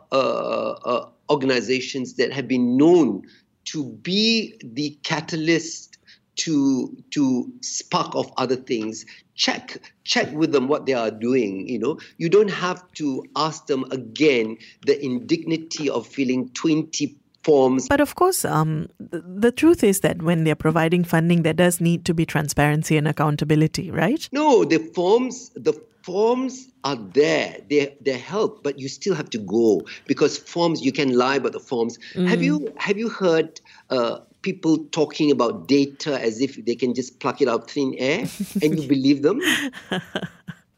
organizations 1.31 2.15
that 2.15 2.33
have 2.33 2.49
been 2.49 2.77
known 2.77 3.23
to 3.67 3.85
be 3.85 4.55
the 4.63 4.99
catalyst 5.03 5.99
to 6.37 6.97
to 7.11 7.53
spark 7.61 8.15
off 8.15 8.31
other 8.37 8.57
things. 8.57 9.07
Check 9.35 9.81
check 10.05 10.33
with 10.33 10.53
them 10.53 10.69
what 10.69 10.87
they 10.87 10.93
are 10.93 11.11
doing 11.11 11.69
you 11.69 11.79
know. 11.79 11.99
You 12.19 12.29
don't 12.29 12.51
have 12.51 12.83
to 12.95 13.25
ask 13.37 13.67
them 13.67 13.85
again 13.91 14.59
the 14.87 15.03
indignity 15.05 15.89
of 15.89 16.07
filling 16.07 16.51
20 16.51 17.17
forms. 17.43 17.89
But 17.89 18.01
of 18.01 18.15
course 18.15 18.45
um, 18.45 18.89
the, 18.99 19.21
the 19.21 19.53
truth 19.53 19.85
is 19.85 20.01
that 20.01 20.23
when 20.23 20.45
they're 20.45 20.55
providing 20.55 21.05
funding 21.05 21.43
there 21.43 21.53
does 21.53 21.81
need 21.81 22.05
to 22.07 22.15
be 22.15 22.27
transparency 22.27 22.97
and 22.97 23.07
accountability 23.07 23.91
right? 23.91 24.29
No 24.33 24.65
the 24.65 24.79
forms 24.79 25.51
the 25.51 25.75
forms 26.05 26.69
are 26.85 26.97
there 26.97 27.57
they 27.71 27.97
they 28.01 28.19
help 28.19 28.63
but 28.63 28.79
you 28.79 28.89
still 28.89 29.15
have 29.15 29.31
to 29.31 29.39
go 29.39 29.81
because 30.07 30.37
forms 30.37 30.85
you 30.85 30.93
can 30.93 31.17
lie 31.17 31.37
about 31.37 31.53
the 31.53 31.61
forms 31.61 31.99
have 32.29 32.43
you 32.43 32.73
have 32.77 32.99
you 32.99 33.09
heard 33.09 33.61
uh, 33.91 34.19
people 34.43 34.77
talking 34.93 35.31
about 35.31 35.67
data 35.67 36.21
as 36.21 36.41
if 36.41 36.63
they 36.67 36.75
can 36.75 36.95
just 36.95 37.21
pluck 37.21 37.41
it 37.41 37.49
out 37.49 37.71
thin 37.71 37.95
air 37.97 38.29
and 38.63 38.79
you 38.79 38.89
believe 38.95 39.23
them 39.23 39.41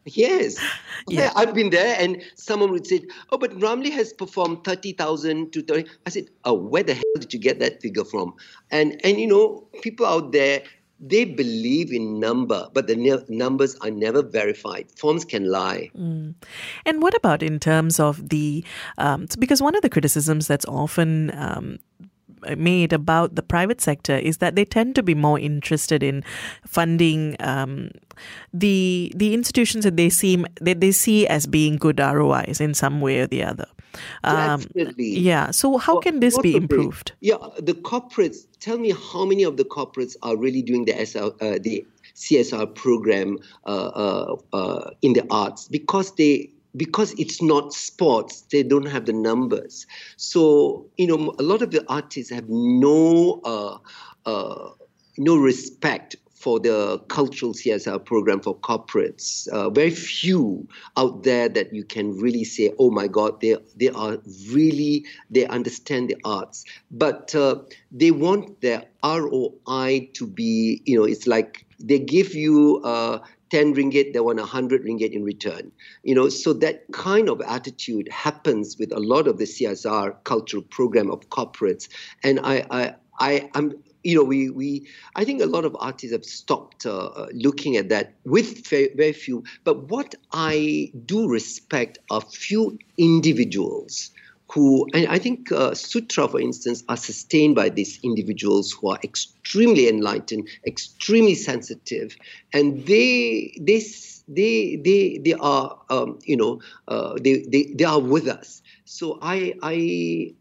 Yes. 0.07 0.57
Yeah. 1.09 1.33
I've 1.35 1.55
been 1.55 1.71
there 1.71 1.97
and 1.99 2.23
someone 2.37 2.71
would 2.73 2.87
say, 2.87 3.03
Oh, 3.31 3.39
but 3.39 3.53
Ramli 3.59 3.91
has 3.91 4.13
performed 4.13 4.65
30,000 4.65 5.53
to 5.53 5.63
30. 5.63 5.89
I 6.07 6.11
said, 6.11 6.27
Oh, 6.45 6.55
where 6.55 6.83
the 6.83 6.95
hell 6.95 7.03
did 7.19 7.35
you 7.35 7.41
get 7.41 7.59
that 7.59 7.83
figure 7.83 8.05
from? 8.05 8.35
And, 8.71 9.01
and 9.05 9.19
you 9.19 9.27
know, 9.27 9.69
people 9.83 10.07
out 10.07 10.33
there, 10.33 10.63
they 10.99 11.25
believe 11.25 11.93
in 11.93 12.19
number, 12.19 12.69
but 12.73 12.87
the 12.87 12.97
ne- 12.97 13.25
numbers 13.29 13.77
are 13.83 13.91
never 13.91 14.23
verified. 14.23 14.91
Forms 14.97 15.25
can 15.25 15.51
lie. 15.51 15.91
And 16.87 17.03
what 17.03 17.15
about 17.15 17.43
in 17.43 17.59
terms 17.59 18.01
of 18.01 18.29
the, 18.31 18.65
um, 18.99 19.27
because 19.39 19.61
one 19.61 19.75
of 19.77 19.83
the 19.83 19.91
criticisms 19.91 20.47
that's 20.47 20.65
often 20.67 21.31
um, 21.37 21.79
made 22.57 22.93
about 22.93 23.35
the 23.35 23.43
private 23.43 23.81
sector 23.81 24.17
is 24.17 24.39
that 24.39 24.55
they 24.55 24.65
tend 24.65 24.95
to 24.95 25.03
be 25.03 25.15
more 25.15 25.39
interested 25.39 26.03
in 26.03 26.23
funding 26.67 27.37
um, 27.41 27.91
the 28.53 29.13
the 29.17 29.35
institutions 29.35 29.85
that 29.85 29.97
they 29.97 30.09
seem 30.09 30.47
that 30.61 30.81
they 30.81 30.93
see 30.93 31.27
as 31.27 31.47
being 31.47 31.77
good 31.77 31.99
ROIs 31.99 32.61
in 32.61 32.75
some 32.75 33.01
way 33.01 33.21
or 33.21 33.27
the 33.27 33.43
other. 33.43 33.67
Um, 34.25 34.61
Definitely. 34.61 35.19
yeah. 35.19 35.51
So 35.51 35.79
how 35.79 35.95
Well, 35.95 36.03
can 36.03 36.21
this 36.21 36.39
be 36.39 36.55
improved? 36.55 37.13
yeah, 37.21 37.37
the 37.59 37.75
corporates. 37.75 38.47
Tell 38.61 38.79
me 38.79 38.93
how 39.13 39.25
many 39.25 39.43
of 39.43 39.57
the 39.57 39.65
corporates 39.65 40.17
are 40.23 40.37
really 40.37 40.63
doing 40.63 40.85
the 40.85 40.93
SR, 41.01 41.33
uh, 41.41 41.59
the 41.61 41.87
CSR 42.15 42.75
program 42.75 43.39
uh, 43.67 43.69
uh, 43.71 44.37
uh, 44.53 44.91
in 45.03 45.13
the 45.13 45.25
arts 45.31 45.69
because 45.69 46.15
they 46.17 46.51
because 46.77 47.13
it's 47.19 47.43
not 47.43 47.73
sports. 47.73 48.43
They 48.53 48.63
don't 48.63 48.87
have 48.87 49.07
the 49.07 49.13
numbers. 49.13 49.87
So 50.17 50.87
you 50.97 51.07
know, 51.07 51.35
a 51.39 51.43
lot 51.43 51.63
of 51.63 51.71
the 51.71 51.85
artists 51.89 52.33
have 52.33 52.49
no 52.49 53.41
uh, 53.45 53.79
uh, 54.29 54.71
no 55.19 55.37
respect 55.37 56.17
for 56.37 56.61
the 56.61 56.99
cultural 57.09 57.53
CSR 57.55 58.05
program 58.05 58.41
for 58.41 58.57
corporates. 58.57 59.49
Uh, 59.49 59.71
very 59.71 59.91
few 59.91 60.69
out 60.97 61.25
there 61.25 61.49
that 61.49 61.75
you 61.75 61.83
can 61.83 62.17
really 62.19 62.45
say, 62.45 62.73
"Oh 62.79 62.91
my 62.91 63.09
God, 63.09 63.41
they 63.41 63.57
they 63.75 63.89
are 63.89 64.19
really 64.51 65.07
they 65.31 65.47
understand 65.47 66.11
the 66.11 66.17
arts." 66.25 66.65
But 66.91 67.35
uh, 67.35 67.63
they 67.91 68.11
want 68.11 68.61
their 68.61 68.85
ROI 69.03 70.11
to 70.15 70.27
be, 70.27 70.83
you 70.85 70.99
know, 70.99 71.05
it's 71.05 71.27
like 71.27 71.67
they 71.81 71.99
give 71.99 72.35
you. 72.35 72.81
Uh, 72.85 73.19
10 73.51 73.75
ringgit, 73.75 74.13
they 74.13 74.21
want 74.21 74.39
100 74.39 74.85
ringgit 74.85 75.13
in 75.13 75.25
return. 75.25 75.73
You 76.03 76.15
know, 76.15 76.29
so 76.29 76.53
that 76.55 76.85
kind 76.93 77.29
of 77.29 77.41
attitude 77.41 78.09
happens 78.09 78.77
with 78.79 78.93
a 78.93 79.01
lot 79.01 79.29
of 79.29 79.39
the 79.39 79.45
CSR 79.45 80.17
cultural 80.25 80.63
program 80.63 81.11
of 81.11 81.29
corporates. 81.31 81.89
And 82.23 82.41
I, 82.41 82.67
I, 82.71 82.95
I 83.19 83.51
am 83.55 83.83
you 84.07 84.15
know, 84.15 84.23
we, 84.23 84.51
we, 84.51 84.87
I 85.17 85.25
think 85.25 85.43
a 85.43 85.47
lot 85.47 85.65
of 85.65 85.77
artists 85.81 86.13
have 86.13 86.25
stopped 86.25 86.87
uh, 86.87 87.27
looking 87.33 87.77
at 87.77 87.89
that 87.89 88.15
with 88.25 88.65
very 88.69 89.13
few. 89.13 89.43
But 89.65 89.91
what 89.91 90.15
I 90.33 90.93
do 91.07 91.29
respect 91.29 91.99
are 92.09 92.21
few 92.21 92.79
individuals 92.97 94.13
who, 94.53 94.87
and 94.95 95.07
I 95.09 95.19
think 95.19 95.51
uh, 95.51 95.75
Sutra, 95.75 96.29
for 96.29 96.41
instance, 96.41 96.85
are 96.89 96.97
sustained 96.97 97.57
by 97.57 97.69
these 97.69 97.99
individuals 98.03 98.73
who 98.73 98.91
are 98.91 98.99
extremely 99.03 99.89
enlightened, 99.89 100.49
extremely 100.67 101.35
sensitive, 101.35 102.17
and 102.53 102.87
they, 102.87 103.57
they, 103.61 103.83
they, 104.29 104.77
they, 104.77 105.19
they 105.19 105.35
are, 105.35 105.79
um, 105.91 106.19
you 106.25 106.37
know, 106.37 106.61
uh, 106.89 107.15
they, 107.21 107.45
they, 107.49 107.75
they 107.75 107.85
are 107.85 108.01
with 108.01 108.29
us. 108.29 108.63
So 108.85 109.19
I, 109.21 109.55
I, 109.63 110.35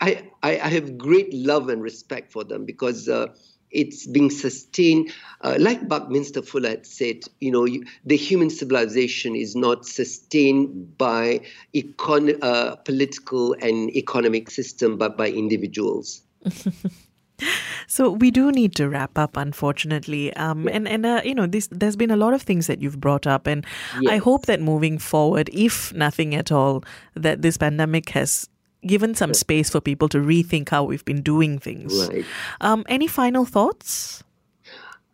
I, 0.00 0.24
I 0.42 0.68
have 0.68 0.96
great 0.98 1.32
love 1.32 1.68
and 1.68 1.82
respect 1.82 2.32
for 2.32 2.44
them 2.44 2.64
because 2.64 3.08
uh, 3.08 3.28
it's 3.72 4.06
being 4.06 4.30
sustained. 4.30 5.12
Uh, 5.40 5.56
like 5.58 5.88
Buckminster 5.88 6.42
Fuller 6.42 6.70
had 6.70 6.86
said, 6.86 7.24
you 7.40 7.50
know, 7.50 7.64
you, 7.64 7.84
the 8.04 8.16
human 8.16 8.50
civilization 8.50 9.34
is 9.34 9.56
not 9.56 9.86
sustained 9.86 10.96
by 10.98 11.40
econ- 11.74 12.38
uh, 12.42 12.76
political 12.76 13.54
and 13.54 13.90
economic 13.96 14.50
system, 14.50 14.96
but 14.96 15.16
by 15.16 15.28
individuals. 15.28 16.22
So 17.92 18.10
we 18.10 18.30
do 18.30 18.50
need 18.50 18.74
to 18.76 18.88
wrap 18.88 19.18
up, 19.18 19.36
unfortunately. 19.36 20.34
Um, 20.36 20.66
and 20.68 20.88
and 20.88 21.04
uh, 21.04 21.20
you 21.24 21.34
know, 21.34 21.46
this 21.46 21.68
there's 21.70 21.96
been 21.96 22.10
a 22.10 22.16
lot 22.16 22.32
of 22.32 22.40
things 22.40 22.66
that 22.66 22.80
you've 22.80 23.00
brought 23.00 23.26
up, 23.26 23.46
and 23.46 23.66
I 24.08 24.16
hope 24.16 24.46
that 24.46 24.60
moving 24.60 24.98
forward, 24.98 25.50
if 25.52 25.92
nothing 25.92 26.34
at 26.34 26.50
all, 26.50 26.84
that 27.14 27.42
this 27.42 27.58
pandemic 27.58 28.08
has 28.10 28.48
given 28.86 29.14
some 29.14 29.34
space 29.34 29.70
for 29.70 29.80
people 29.80 30.08
to 30.08 30.18
rethink 30.18 30.68
how 30.68 30.84
we've 30.84 31.04
been 31.04 31.22
doing 31.22 31.58
things. 31.58 32.08
Right. 32.08 32.24
Um, 32.60 32.84
any 32.88 33.06
final 33.06 33.44
thoughts? 33.44 34.24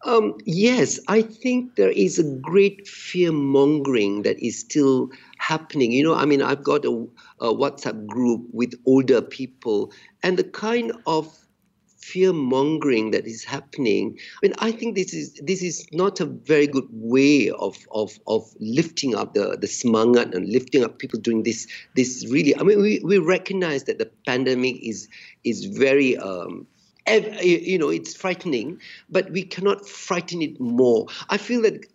Um, 0.04 0.38
yes, 0.44 1.00
I 1.08 1.22
think 1.22 1.74
there 1.74 1.90
is 1.90 2.18
a 2.18 2.24
great 2.24 2.86
fear 2.86 3.32
mongering 3.32 4.22
that 4.22 4.38
is 4.38 4.60
still 4.60 5.10
happening. 5.38 5.90
You 5.90 6.04
know, 6.04 6.14
I 6.14 6.24
mean, 6.24 6.40
I've 6.40 6.62
got 6.62 6.84
a, 6.84 7.06
a 7.40 7.52
WhatsApp 7.52 8.06
group 8.06 8.46
with 8.52 8.74
older 8.86 9.20
people, 9.20 9.92
and 10.22 10.38
the 10.38 10.44
kind 10.44 10.92
of 11.06 11.36
fear 12.12 12.32
mongering 12.32 13.10
that 13.10 13.26
is 13.26 13.44
happening. 13.44 14.18
I 14.42 14.46
mean, 14.46 14.54
I 14.58 14.72
think 14.72 14.94
this 14.94 15.12
is 15.12 15.34
this 15.42 15.62
is 15.62 15.86
not 15.92 16.20
a 16.20 16.26
very 16.26 16.66
good 16.66 16.88
way 16.90 17.50
of 17.50 17.76
of 17.90 18.18
of 18.26 18.42
lifting 18.60 19.14
up 19.14 19.34
the 19.34 19.56
the 19.60 19.66
semangat 19.66 20.34
and 20.34 20.48
lifting 20.48 20.84
up 20.84 20.98
people 20.98 21.20
doing 21.20 21.42
this 21.42 21.66
this 21.94 22.26
really. 22.30 22.56
I 22.56 22.62
mean, 22.62 22.80
we, 22.80 23.00
we 23.04 23.18
recognize 23.18 23.84
that 23.84 23.98
the 23.98 24.10
pandemic 24.26 24.76
is 24.82 25.08
is 25.44 25.66
very 25.66 26.16
um, 26.16 26.66
you 27.42 27.78
know 27.78 27.88
it's 27.88 28.14
frightening, 28.14 28.80
but 29.10 29.30
we 29.30 29.42
cannot 29.42 29.86
frighten 29.88 30.42
it 30.42 30.58
more. 30.60 31.06
I 31.28 31.36
feel 31.36 31.62
that 31.62 31.86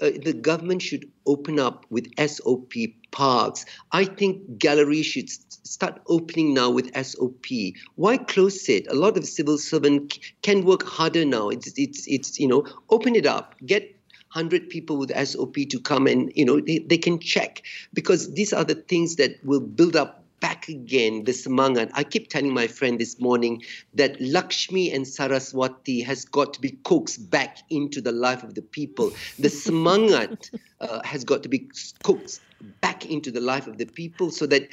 uh, 0.00 0.10
the 0.22 0.32
government 0.32 0.82
should 0.82 1.10
open 1.26 1.58
up 1.58 1.86
with 1.90 2.06
SOP 2.18 2.72
parks. 3.10 3.64
I 3.92 4.04
think 4.04 4.58
galleries 4.58 5.06
should 5.06 5.30
st- 5.30 5.66
start 5.66 6.00
opening 6.08 6.54
now 6.54 6.70
with 6.70 6.94
SOP. 7.06 7.46
Why 7.94 8.18
close 8.18 8.68
it? 8.68 8.86
A 8.88 8.94
lot 8.94 9.16
of 9.16 9.24
civil 9.26 9.58
servants 9.58 10.16
c- 10.16 10.22
can 10.42 10.64
work 10.64 10.82
harder 10.82 11.24
now. 11.24 11.48
It's 11.48 11.72
it's 11.76 12.06
it's 12.06 12.38
you 12.38 12.48
know 12.48 12.66
open 12.90 13.16
it 13.16 13.26
up. 13.26 13.54
Get. 13.64 13.92
100 14.34 14.68
people 14.68 14.98
with 14.98 15.10
SOP 15.26 15.54
to 15.70 15.80
come 15.80 16.06
and 16.06 16.30
you 16.34 16.44
know 16.44 16.60
they, 16.60 16.80
they 16.80 16.98
can 16.98 17.18
check 17.20 17.62
because 17.94 18.34
these 18.34 18.52
are 18.52 18.64
the 18.64 18.74
things 18.74 19.16
that 19.16 19.38
will 19.44 19.60
build 19.60 19.96
up 19.96 20.25
back 20.40 20.68
again 20.68 21.24
this 21.24 21.46
mangat. 21.46 21.90
I 21.94 22.04
keep 22.04 22.28
telling 22.28 22.52
my 22.52 22.66
friend 22.66 22.98
this 22.98 23.20
morning 23.20 23.62
that 23.94 24.20
Lakshmi 24.20 24.92
and 24.92 25.06
Saraswati 25.06 26.00
has 26.02 26.24
got 26.24 26.54
to 26.54 26.60
be 26.60 26.70
coaxed 26.84 27.30
back 27.30 27.58
into 27.70 28.00
the 28.00 28.12
life 28.12 28.42
of 28.42 28.54
the 28.54 28.62
people. 28.62 29.12
The 29.38 29.48
semangat 29.48 30.50
uh, 30.80 31.02
has 31.04 31.24
got 31.24 31.42
to 31.42 31.48
be 31.48 31.68
coaxed 32.02 32.42
back 32.80 33.06
into 33.06 33.30
the 33.30 33.40
life 33.40 33.66
of 33.66 33.78
the 33.78 33.86
people 33.86 34.30
so 34.30 34.46
that 34.46 34.68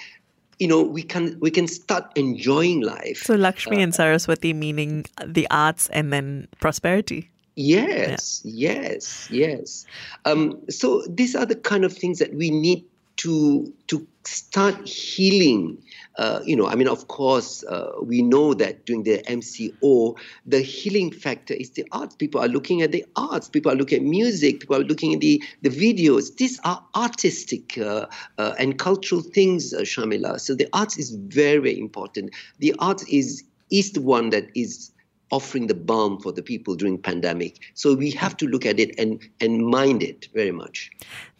you 0.59 0.67
know 0.67 0.81
we 0.81 1.03
can 1.03 1.39
we 1.39 1.51
can 1.51 1.67
start 1.67 2.11
enjoying 2.15 2.81
life. 2.81 3.23
So 3.23 3.35
Lakshmi 3.35 3.81
and 3.81 3.93
Saraswati 3.93 4.53
meaning 4.53 5.05
the 5.25 5.47
arts 5.49 5.89
and 5.89 6.11
then 6.11 6.47
prosperity. 6.59 7.29
Yes, 7.55 8.41
yes, 8.43 9.29
yes. 9.29 9.85
Um, 10.25 10.59
so 10.69 11.03
these 11.07 11.35
are 11.35 11.45
the 11.45 11.55
kind 11.55 11.85
of 11.85 11.93
things 11.93 12.17
that 12.19 12.33
we 12.33 12.49
need 12.49 12.83
to 13.17 13.71
to 13.87 14.07
start 14.25 14.87
healing. 14.87 15.77
Uh, 16.17 16.39
you 16.45 16.55
know, 16.55 16.67
I 16.67 16.75
mean, 16.75 16.87
of 16.87 17.07
course, 17.07 17.63
uh, 17.63 17.91
we 18.01 18.21
know 18.21 18.53
that 18.53 18.85
during 18.85 19.03
the 19.03 19.23
MCO, 19.27 20.15
the 20.45 20.61
healing 20.61 21.11
factor 21.11 21.53
is 21.53 21.71
the 21.71 21.85
arts. 21.91 22.15
People 22.15 22.41
are 22.41 22.47
looking 22.47 22.81
at 22.81 22.91
the 22.91 23.05
arts. 23.15 23.49
People 23.49 23.71
are 23.71 23.75
looking 23.75 23.99
at 23.99 24.03
music. 24.03 24.59
People 24.59 24.75
are 24.75 24.83
looking 24.83 25.13
at 25.13 25.21
the, 25.21 25.43
the 25.61 25.69
videos. 25.69 26.35
These 26.37 26.59
are 26.63 26.83
artistic 26.95 27.77
uh, 27.77 28.07
uh, 28.37 28.53
and 28.59 28.77
cultural 28.77 29.21
things, 29.21 29.73
uh, 29.73 29.81
Sharmila. 29.81 30.39
So 30.39 30.55
the 30.55 30.67
arts 30.73 30.97
is 30.97 31.11
very, 31.11 31.57
very 31.57 31.79
important. 31.79 32.31
The 32.59 32.75
arts 32.79 33.03
is 33.09 33.43
is 33.71 33.91
the 33.93 34.01
one 34.01 34.29
that 34.29 34.45
is 34.55 34.91
offering 35.31 35.65
the 35.65 35.73
balm 35.73 36.19
for 36.19 36.31
the 36.31 36.43
people 36.43 36.75
during 36.75 36.95
pandemic. 36.97 37.59
So 37.73 37.95
we 37.95 38.11
have 38.11 38.37
to 38.37 38.45
look 38.45 38.65
at 38.67 38.79
it 38.79 38.93
and, 38.99 39.19
and 39.41 39.65
mind 39.65 40.03
it 40.03 40.27
very 40.33 40.51
much. 40.51 40.91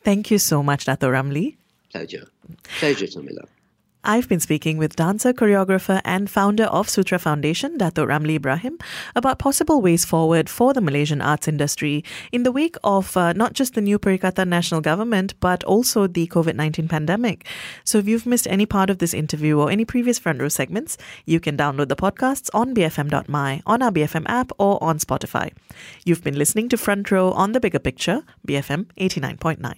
Thank 0.03 0.31
you 0.31 0.39
so 0.39 0.63
much, 0.63 0.85
Dato 0.85 1.11
Ramli. 1.11 1.57
Pleasure. 1.91 2.32
Pleasure, 2.79 3.05
Sharmila. 3.05 3.47
I've 4.05 4.27
been 4.27 4.41
speaking 4.41 4.77
with 4.77 4.97
dancer, 4.97 5.31
choreographer, 5.31 6.01
and 6.03 6.29
founder 6.29 6.65
of 6.65 6.89
Sutra 6.89 7.17
Foundation, 7.17 7.77
Dato 7.77 8.05
Ramli 8.05 8.35
Ibrahim, 8.35 8.77
about 9.15 9.39
possible 9.39 9.81
ways 9.81 10.03
forward 10.03 10.49
for 10.49 10.73
the 10.73 10.81
Malaysian 10.81 11.21
arts 11.21 11.47
industry 11.47 12.03
in 12.33 12.43
the 12.43 12.51
wake 12.51 12.75
of 12.83 13.15
uh, 13.15 13.31
not 13.31 13.53
just 13.53 13.75
the 13.75 13.81
new 13.81 13.97
Perikatan 13.97 14.49
Nasional 14.49 14.81
government, 14.81 15.39
but 15.39 15.63
also 15.63 16.05
the 16.05 16.27
COVID 16.27 16.55
19 16.55 16.89
pandemic. 16.89 17.47
So 17.85 17.97
if 17.97 18.05
you've 18.05 18.25
missed 18.25 18.47
any 18.47 18.65
part 18.65 18.89
of 18.89 18.97
this 18.97 19.13
interview 19.13 19.57
or 19.57 19.71
any 19.71 19.85
previous 19.85 20.19
front 20.19 20.41
row 20.41 20.49
segments, 20.49 20.97
you 21.25 21.39
can 21.39 21.55
download 21.55 21.87
the 21.87 21.95
podcasts 21.95 22.49
on 22.53 22.75
bfm.my, 22.75 23.61
on 23.65 23.81
our 23.81 23.91
BFM 23.91 24.25
app, 24.27 24.51
or 24.57 24.83
on 24.83 24.99
Spotify. 24.99 25.53
You've 26.03 26.25
been 26.25 26.37
listening 26.37 26.67
to 26.69 26.77
Front 26.77 27.09
Row 27.09 27.31
on 27.31 27.53
the 27.53 27.61
Bigger 27.61 27.79
Picture, 27.79 28.23
BFM 28.45 28.87
89.9. 28.97 29.77